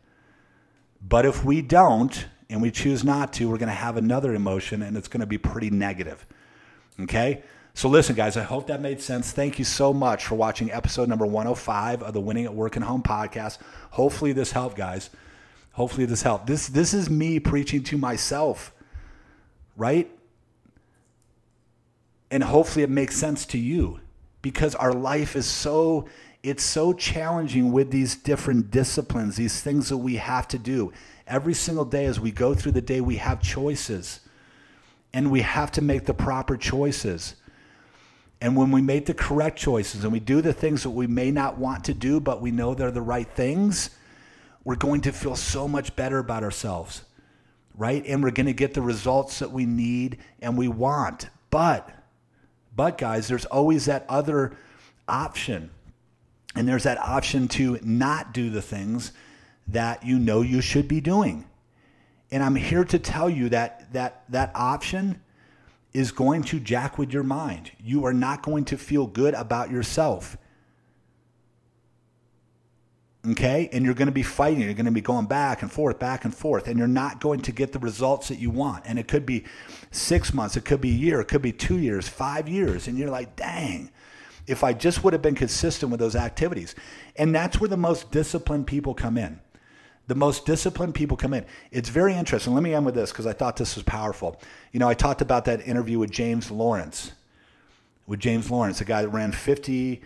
But 1.07 1.27
if 1.27 1.45
we 1.45 1.61
don't, 1.61 2.27
and 2.49 2.63
we 2.63 2.71
choose 2.71 3.05
not 3.05 3.33
to, 3.35 3.49
we're 3.49 3.59
going 3.59 3.69
to 3.69 3.75
have 3.75 3.97
another 3.97 4.35
emotion 4.35 4.83
and 4.83 4.97
it's 4.97 5.09
going 5.09 5.21
to 5.21 5.27
be 5.27 5.39
pretty 5.39 5.71
negative. 5.71 6.27
Okay? 7.01 7.43
So 7.75 7.89
listen, 7.89 8.15
guys, 8.15 8.37
I 8.37 8.43
hope 8.43 8.69
that 8.69 8.81
made 8.81 9.01
sense. 9.01 9.33
Thank 9.33 9.59
you 9.59 9.65
so 9.65 9.93
much 9.93 10.27
for 10.27 10.37
watching 10.37 10.71
episode 10.71 11.09
number 11.09 11.27
105 11.27 12.03
of 12.03 12.15
the 12.15 12.21
Winning 12.21 12.45
at 12.45 12.55
Work 12.55 12.77
and 12.77 12.85
Home 12.85 13.03
podcast. 13.03 13.59
Hopefully 13.91 14.33
this 14.33 14.53
helped, 14.53 14.77
guys. 14.77 15.11
Hopefully 15.75 16.07
this 16.07 16.23
helped. 16.23 16.47
This 16.47 16.69
this 16.69 16.95
is 16.95 17.11
me 17.11 17.39
preaching 17.41 17.83
to 17.85 17.99
myself, 17.99 18.73
right? 19.77 20.11
And 22.31 22.43
hopefully 22.43 22.85
it 22.85 22.91
makes 22.91 23.17
sense 23.17 23.45
to 23.47 23.59
you 23.59 24.01
because 24.41 24.75
our 24.75 24.93
life 24.93 25.37
is 25.37 25.47
so 25.47 26.09
it's 26.45 26.63
so 26.63 26.93
challenging 26.93 27.73
with 27.73 27.91
these 27.91 28.17
different 28.17 28.71
disciplines, 28.71 29.37
these 29.37 29.63
things 29.63 29.89
that 29.89 29.97
we 29.97 30.17
have 30.17 30.47
to 30.49 30.59
do. 30.59 30.93
Every 31.27 31.55
single 31.55 31.87
day 31.87 32.05
as 32.05 32.21
we 32.21 32.31
go 32.31 32.55
through 32.55 32.73
the 32.73 32.83
day, 32.83 33.01
we 33.01 33.17
have 33.17 33.41
choices. 33.41 34.21
And 35.15 35.31
we 35.31 35.41
have 35.41 35.73
to 35.73 35.83
make 35.83 36.05
the 36.05 36.13
proper 36.13 36.57
choices. 36.57 37.35
And 38.43 38.57
when 38.57 38.71
we 38.71 38.83
make 38.83 39.07
the 39.07 39.15
correct 39.15 39.57
choices 39.59 40.05
and 40.05 40.13
we 40.13 40.21
do 40.21 40.43
the 40.43 40.53
things 40.53 40.83
that 40.83 40.91
we 40.91 41.07
may 41.07 41.31
not 41.31 41.57
want 41.57 41.85
to 41.85 41.95
do, 41.95 42.21
but 42.21 42.43
we 42.43 42.51
know 42.51 42.75
they're 42.75 42.91
the 42.91 43.01
right 43.01 43.29
things, 43.29 43.91
we're 44.65 44.77
going 44.77 45.03
to 45.03 45.13
feel 45.13 45.37
so 45.37 45.69
much 45.69 45.95
better 45.95 46.19
about 46.19 46.43
ourselves, 46.43 47.05
right? 47.75 48.05
And 48.07 48.23
we're 48.23 48.31
going 48.31 48.47
to 48.47 48.53
get 48.53 48.75
the 48.75 48.83
results 48.83 49.39
that 49.39 49.53
we 49.53 49.67
need 49.67 50.19
and 50.41 50.57
we 50.57 50.69
want. 50.69 51.29
But, 51.51 51.89
but 52.75 52.99
guys, 52.99 53.29
there's 53.29 53.45
always 53.45 53.85
that 53.87 54.07
other 54.09 54.57
option. 55.07 55.71
And 56.57 56.67
there's 56.69 56.85
that 56.85 56.99
option 56.99 57.49
to 57.49 57.79
not 57.83 58.33
do 58.33 58.49
the 58.49 58.63
things 58.63 59.13
that 59.69 60.05
you 60.05 60.19
know 60.19 60.41
you 60.41 60.61
should 60.61 60.89
be 60.89 61.01
doing. 61.01 61.45
And 62.31 62.43
I'm 62.43 62.57
here 62.57 62.85
to 62.85 62.99
tell 62.99 63.29
you 63.31 63.49
that 63.51 63.93
that 63.93 64.25
that 64.29 64.51
option 64.55 65.21
is 65.93 66.11
going 66.11 66.43
to 66.43 66.59
jack 66.59 66.99
with 66.99 67.13
your 67.13 67.23
mind. 67.23 67.71
You 67.79 68.05
are 68.07 68.13
not 68.13 68.43
going 68.43 68.65
to 68.67 68.77
feel 68.77 69.07
good 69.07 69.35
about 69.35 69.71
yourself. 69.71 70.37
Okay? 73.31 73.69
And 73.73 73.85
you're 73.85 73.95
going 73.95 74.07
to 74.07 74.13
be 74.13 74.23
fighting. 74.23 74.61
You're 74.61 74.75
going 74.75 74.87
to 74.87 74.93
be 74.93 75.01
going 75.01 75.27
back 75.27 75.63
and 75.63 75.73
forth, 75.73 75.99
back 75.99 76.25
and 76.25 76.35
forth, 76.35 76.69
and 76.69 76.79
you're 76.79 76.89
not 76.89 77.21
going 77.21 77.41
to 77.43 77.53
get 77.53 77.73
the 77.73 77.79
results 77.79 78.29
that 78.29 78.39
you 78.39 78.51
want. 78.51 78.85
And 78.87 78.99
it 78.99 79.09
could 79.09 79.25
be 79.25 79.45
six 79.91 80.35
months, 80.35 80.57
it 80.57 80.65
could 80.65 80.81
be 80.81 80.91
a 80.91 80.95
year, 80.95 81.21
it 81.21 81.29
could 81.29 81.43
be 81.43 81.53
two 81.53 81.79
years, 81.79 82.09
five 82.09 82.49
years. 82.49 82.89
And 82.89 82.99
you're 82.99 83.11
like, 83.11 83.37
dang, 83.37 83.91
if 84.47 84.63
I 84.63 84.73
just 84.73 85.05
would 85.05 85.13
have 85.13 85.23
been 85.23 85.35
consistent 85.35 85.91
with 85.91 86.01
those 86.01 86.17
activities. 86.17 86.75
And 87.17 87.35
that's 87.35 87.61
where 87.61 87.69
the 87.69 87.77
most 87.77 88.11
disciplined 88.11 88.67
people 88.67 88.95
come 88.95 89.17
in 89.17 89.41
the 90.07 90.15
most 90.15 90.45
disciplined 90.45 90.95
people 90.95 91.17
come 91.17 91.33
in. 91.33 91.45
It's 91.71 91.89
very 91.89 92.15
interesting. 92.15 92.55
Let 92.55 92.63
me 92.63 92.75
end 92.75 92.85
with 92.85 92.95
this 92.95 93.11
because 93.11 93.27
I 93.27 93.33
thought 93.33 93.57
this 93.57 93.75
was 93.75 93.85
powerful. 93.85 94.41
You 94.73 94.81
know, 94.81 94.89
I 94.89 94.95
talked 94.95 95.23
about 95.23 95.47
that 95.47 95.67
interview 95.67 95.99
with 95.99 96.11
James 96.11 96.51
Lawrence, 96.51 97.13
with 98.07 98.21
James 98.21 98.51
Lawrence, 98.51 98.81
a 98.81 98.85
guy 98.85 99.03
that 99.03 99.09
ran 99.09 99.33
50, 99.33 100.03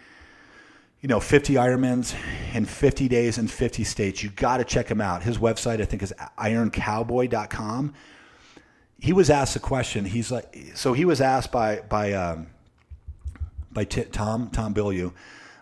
you 1.00 1.08
know, 1.08 1.20
50 1.20 1.54
Ironmans 1.54 2.14
in 2.54 2.64
50 2.64 3.08
days 3.08 3.38
in 3.38 3.46
50 3.46 3.84
states. 3.84 4.22
You 4.22 4.30
got 4.30 4.56
to 4.56 4.64
check 4.64 4.88
him 4.90 5.00
out. 5.00 5.22
His 5.22 5.38
website, 5.38 5.80
I 5.80 5.84
think, 5.84 6.02
is 6.02 6.12
ironcowboy.com. 6.38 7.94
He 9.00 9.12
was 9.12 9.30
asked 9.30 9.54
a 9.54 9.60
question. 9.60 10.04
He's 10.04 10.32
like, 10.32 10.56
so 10.74 10.92
he 10.92 11.04
was 11.04 11.20
asked 11.20 11.52
by 11.52 11.82
by 11.88 12.14
um, 12.14 12.48
by 13.70 13.84
T- 13.84 14.04
Tom 14.04 14.50
Tom 14.50 14.74
Bilyeu. 14.74 15.12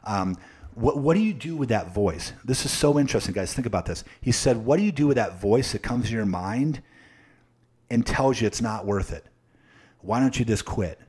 Um, 0.05 0.39
what, 0.77 0.99
what 0.99 1.15
do 1.15 1.21
you 1.21 1.33
do 1.33 1.57
with 1.57 1.71
that 1.71 1.93
voice? 1.93 2.33
This 2.45 2.65
is 2.65 2.71
so 2.71 2.99
interesting, 2.99 3.35
guys. 3.35 3.53
Think 3.53 3.67
about 3.67 3.87
this. 3.87 4.05
He 4.21 4.33
said, 4.33 4.65
What 4.65 4.79
do 4.79 4.85
you 4.85 4.93
do 4.93 5.07
with 5.07 5.17
that 5.17 5.41
voice 5.41 5.73
that 5.73 5.83
comes 5.83 6.07
to 6.07 6.13
your 6.13 6.27
mind 6.27 6.83
and 7.91 8.07
tells 8.07 8.41
you 8.41 8.47
it's 8.47 8.63
not 8.63 8.87
worth 8.87 9.13
it? 9.13 9.27
Why 10.01 10.21
don't 10.21 10.39
you 10.39 10.45
just 10.45 10.65
quit? 10.65 11.01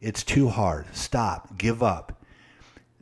It's 0.00 0.24
too 0.24 0.48
hard. 0.48 0.86
Stop. 0.92 1.58
Give 1.58 1.82
up. 1.82 2.15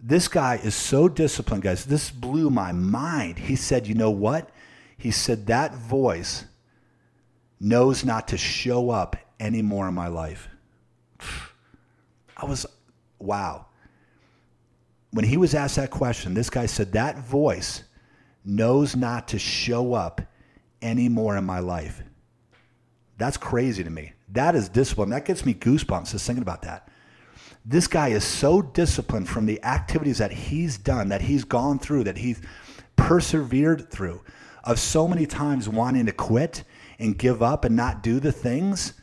This 0.06 0.28
guy 0.28 0.56
is 0.56 0.74
so 0.74 1.08
disciplined, 1.08 1.62
guys. 1.62 1.86
This 1.86 2.10
blew 2.10 2.50
my 2.50 2.72
mind. 2.72 3.38
He 3.38 3.56
said, 3.56 3.86
You 3.86 3.94
know 3.94 4.10
what? 4.10 4.50
He 4.98 5.10
said, 5.10 5.46
That 5.46 5.74
voice 5.74 6.44
knows 7.58 8.04
not 8.04 8.28
to 8.28 8.36
show 8.36 8.90
up 8.90 9.16
anymore 9.40 9.88
in 9.88 9.94
my 9.94 10.08
life. 10.08 10.48
I 12.36 12.44
was, 12.44 12.66
wow. 13.18 13.64
When 15.10 15.24
he 15.24 15.38
was 15.38 15.54
asked 15.54 15.76
that 15.76 15.90
question, 15.90 16.34
this 16.34 16.50
guy 16.50 16.66
said, 16.66 16.92
That 16.92 17.18
voice 17.20 17.84
knows 18.44 18.94
not 18.94 19.28
to 19.28 19.38
show 19.38 19.94
up 19.94 20.20
anymore 20.82 21.38
in 21.38 21.44
my 21.44 21.60
life. 21.60 22.02
That's 23.16 23.38
crazy 23.38 23.82
to 23.82 23.88
me. 23.88 24.12
That 24.28 24.54
is 24.54 24.68
discipline. 24.68 25.08
That 25.08 25.24
gets 25.24 25.46
me 25.46 25.54
goosebumps 25.54 26.10
just 26.10 26.26
thinking 26.26 26.42
about 26.42 26.60
that. 26.62 26.90
This 27.64 27.86
guy 27.86 28.08
is 28.08 28.24
so 28.24 28.60
disciplined 28.60 29.28
from 29.28 29.46
the 29.46 29.62
activities 29.64 30.18
that 30.18 30.32
he's 30.32 30.76
done, 30.76 31.08
that 31.08 31.22
he's 31.22 31.44
gone 31.44 31.78
through, 31.78 32.04
that 32.04 32.18
he's 32.18 32.42
persevered 32.96 33.90
through, 33.90 34.20
of 34.64 34.78
so 34.78 35.08
many 35.08 35.26
times 35.26 35.68
wanting 35.68 36.06
to 36.06 36.12
quit 36.12 36.64
and 36.98 37.16
give 37.16 37.42
up 37.42 37.64
and 37.64 37.74
not 37.74 38.02
do 38.02 38.20
the 38.20 38.32
things 38.32 38.94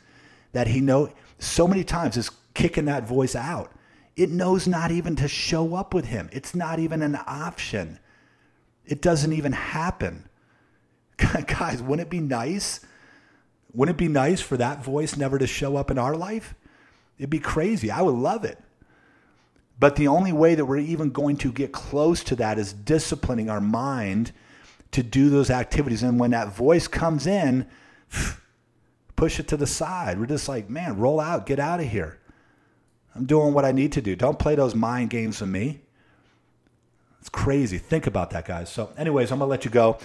that 0.52 0.68
he 0.68 0.80
know 0.80 1.12
so 1.38 1.66
many 1.66 1.82
times 1.82 2.16
is 2.16 2.30
kicking 2.54 2.84
that 2.84 3.06
voice 3.06 3.34
out. 3.34 3.72
It 4.16 4.30
knows 4.30 4.68
not 4.68 4.90
even 4.90 5.16
to 5.16 5.26
show 5.26 5.74
up 5.74 5.92
with 5.92 6.04
him. 6.04 6.28
It's 6.32 6.54
not 6.54 6.78
even 6.78 7.02
an 7.02 7.18
option. 7.26 7.98
It 8.84 9.00
doesn't 9.00 9.32
even 9.32 9.52
happen. 9.52 10.28
Guys, 11.16 11.82
wouldn't 11.82 12.06
it 12.06 12.10
be 12.10 12.20
nice? 12.20 12.80
Wouldn't 13.74 13.96
it 13.96 13.98
be 13.98 14.08
nice 14.08 14.40
for 14.40 14.56
that 14.58 14.84
voice 14.84 15.16
never 15.16 15.38
to 15.38 15.46
show 15.46 15.76
up 15.76 15.90
in 15.90 15.98
our 15.98 16.14
life? 16.14 16.54
It'd 17.22 17.30
be 17.30 17.38
crazy. 17.38 17.88
I 17.88 18.02
would 18.02 18.16
love 18.16 18.44
it. 18.44 18.58
But 19.78 19.94
the 19.94 20.08
only 20.08 20.32
way 20.32 20.56
that 20.56 20.64
we're 20.64 20.78
even 20.78 21.10
going 21.10 21.36
to 21.36 21.52
get 21.52 21.70
close 21.70 22.24
to 22.24 22.34
that 22.34 22.58
is 22.58 22.72
disciplining 22.72 23.48
our 23.48 23.60
mind 23.60 24.32
to 24.90 25.04
do 25.04 25.30
those 25.30 25.48
activities. 25.48 26.02
And 26.02 26.18
when 26.18 26.32
that 26.32 26.52
voice 26.52 26.88
comes 26.88 27.28
in, 27.28 27.68
push 29.14 29.38
it 29.38 29.46
to 29.48 29.56
the 29.56 29.68
side. 29.68 30.18
We're 30.18 30.26
just 30.26 30.48
like, 30.48 30.68
man, 30.68 30.98
roll 30.98 31.20
out, 31.20 31.46
get 31.46 31.60
out 31.60 31.78
of 31.78 31.88
here. 31.88 32.18
I'm 33.14 33.24
doing 33.24 33.54
what 33.54 33.64
I 33.64 33.70
need 33.70 33.92
to 33.92 34.02
do. 34.02 34.16
Don't 34.16 34.40
play 34.40 34.56
those 34.56 34.74
mind 34.74 35.10
games 35.10 35.40
with 35.40 35.50
me. 35.50 35.82
It's 37.20 37.28
crazy. 37.28 37.78
Think 37.78 38.08
about 38.08 38.30
that, 38.30 38.46
guys. 38.46 38.68
So, 38.68 38.90
anyways, 38.98 39.30
I'm 39.30 39.38
going 39.38 39.46
to 39.46 39.50
let 39.50 39.64
you 39.64 39.70
go. 39.70 39.96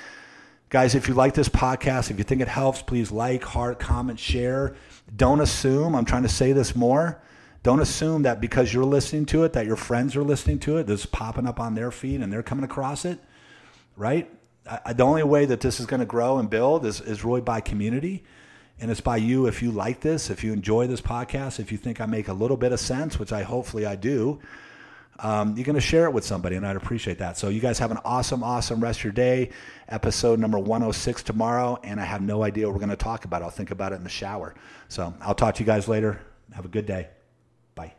Guys, 0.69 0.95
if 0.95 1.07
you 1.07 1.13
like 1.13 1.33
this 1.33 1.47
podcast, 1.47 2.11
if 2.11 2.17
you 2.17 2.25
think 2.25 2.41
it 2.41 2.49
helps, 2.49 2.81
please 2.81 3.09
like, 3.09 3.41
heart, 3.41 3.79
comment, 3.79 4.19
share. 4.19 4.75
Don't 5.15 5.39
assume, 5.39 5.95
I'm 5.95 6.03
trying 6.03 6.23
to 6.23 6.29
say 6.29 6.51
this 6.51 6.75
more. 6.75 7.21
Don't 7.63 7.79
assume 7.79 8.23
that 8.23 8.41
because 8.41 8.73
you're 8.73 8.83
listening 8.83 9.25
to 9.27 9.45
it, 9.45 9.53
that 9.53 9.65
your 9.65 9.77
friends 9.77 10.17
are 10.17 10.23
listening 10.23 10.59
to 10.59 10.75
it, 10.75 10.85
that's 10.85 11.05
popping 11.05 11.47
up 11.47 11.61
on 11.61 11.73
their 11.73 11.89
feed 11.89 12.19
and 12.19 12.33
they're 12.33 12.43
coming 12.43 12.65
across 12.65 13.05
it, 13.05 13.17
right? 13.95 14.29
I, 14.69 14.91
the 14.91 15.03
only 15.03 15.23
way 15.23 15.45
that 15.45 15.61
this 15.61 15.79
is 15.79 15.85
going 15.85 16.01
to 16.01 16.05
grow 16.05 16.37
and 16.37 16.49
build 16.49 16.85
is, 16.85 16.99
is 16.99 17.23
really 17.23 17.41
by 17.41 17.61
community. 17.61 18.25
And 18.77 18.91
it's 18.91 19.01
by 19.01 19.17
you 19.17 19.47
if 19.47 19.63
you 19.63 19.71
like 19.71 20.01
this, 20.01 20.29
if 20.29 20.43
you 20.43 20.51
enjoy 20.51 20.87
this 20.87 21.01
podcast, 21.01 21.61
if 21.61 21.71
you 21.71 21.77
think 21.77 22.01
I 22.01 22.05
make 22.07 22.27
a 22.27 22.33
little 22.33 22.57
bit 22.57 22.73
of 22.73 22.79
sense, 22.81 23.17
which 23.17 23.31
I 23.31 23.43
hopefully 23.43 23.85
I 23.85 23.95
do. 23.95 24.41
Um, 25.19 25.55
you're 25.55 25.65
going 25.65 25.75
to 25.75 25.81
share 25.81 26.05
it 26.05 26.13
with 26.13 26.23
somebody, 26.23 26.55
and 26.55 26.65
I'd 26.65 26.75
appreciate 26.75 27.17
that. 27.19 27.37
So, 27.37 27.49
you 27.49 27.59
guys 27.59 27.79
have 27.79 27.91
an 27.91 27.97
awesome, 28.05 28.43
awesome 28.43 28.79
rest 28.81 28.99
of 28.99 29.05
your 29.05 29.13
day. 29.13 29.49
Episode 29.89 30.39
number 30.39 30.59
106 30.59 31.23
tomorrow, 31.23 31.79
and 31.83 31.99
I 31.99 32.05
have 32.05 32.21
no 32.21 32.43
idea 32.43 32.67
what 32.67 32.73
we're 32.73 32.79
going 32.79 32.89
to 32.89 32.95
talk 32.95 33.25
about. 33.25 33.41
I'll 33.41 33.49
think 33.49 33.71
about 33.71 33.93
it 33.93 33.95
in 33.95 34.03
the 34.03 34.09
shower. 34.09 34.53
So, 34.89 35.13
I'll 35.21 35.35
talk 35.35 35.55
to 35.55 35.63
you 35.63 35.65
guys 35.65 35.87
later. 35.87 36.21
Have 36.53 36.65
a 36.65 36.69
good 36.69 36.85
day. 36.85 37.07
Bye. 37.75 37.93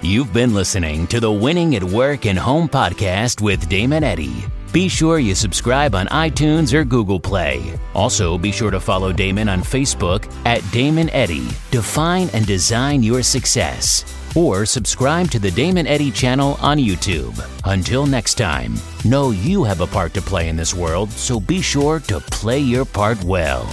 You've 0.00 0.32
been 0.32 0.52
listening 0.52 1.06
to 1.08 1.20
the 1.20 1.30
Winning 1.30 1.76
at 1.76 1.84
Work 1.84 2.26
and 2.26 2.38
Home 2.38 2.68
podcast 2.68 3.40
with 3.40 3.68
Damon 3.68 4.02
Eddy. 4.02 4.44
Be 4.72 4.88
sure 4.88 5.18
you 5.18 5.34
subscribe 5.34 5.94
on 5.94 6.06
iTunes 6.06 6.72
or 6.72 6.82
Google 6.82 7.20
Play. 7.20 7.78
Also, 7.94 8.38
be 8.38 8.50
sure 8.50 8.70
to 8.70 8.80
follow 8.80 9.12
Damon 9.12 9.48
on 9.48 9.60
Facebook 9.60 10.32
at 10.46 10.62
Damon 10.72 11.10
Eddy. 11.10 11.46
Define 11.70 12.30
and 12.32 12.46
design 12.46 13.02
your 13.02 13.22
success. 13.22 14.21
Or 14.34 14.64
subscribe 14.64 15.30
to 15.32 15.38
the 15.38 15.50
Damon 15.50 15.86
Eddy 15.86 16.10
channel 16.10 16.56
on 16.60 16.78
YouTube. 16.78 17.38
Until 17.64 18.06
next 18.06 18.34
time, 18.34 18.74
know 19.04 19.30
you 19.30 19.62
have 19.62 19.82
a 19.82 19.86
part 19.86 20.14
to 20.14 20.22
play 20.22 20.48
in 20.48 20.56
this 20.56 20.74
world, 20.74 21.10
so 21.10 21.38
be 21.38 21.60
sure 21.60 22.00
to 22.00 22.18
play 22.18 22.58
your 22.58 22.86
part 22.86 23.22
well. 23.24 23.68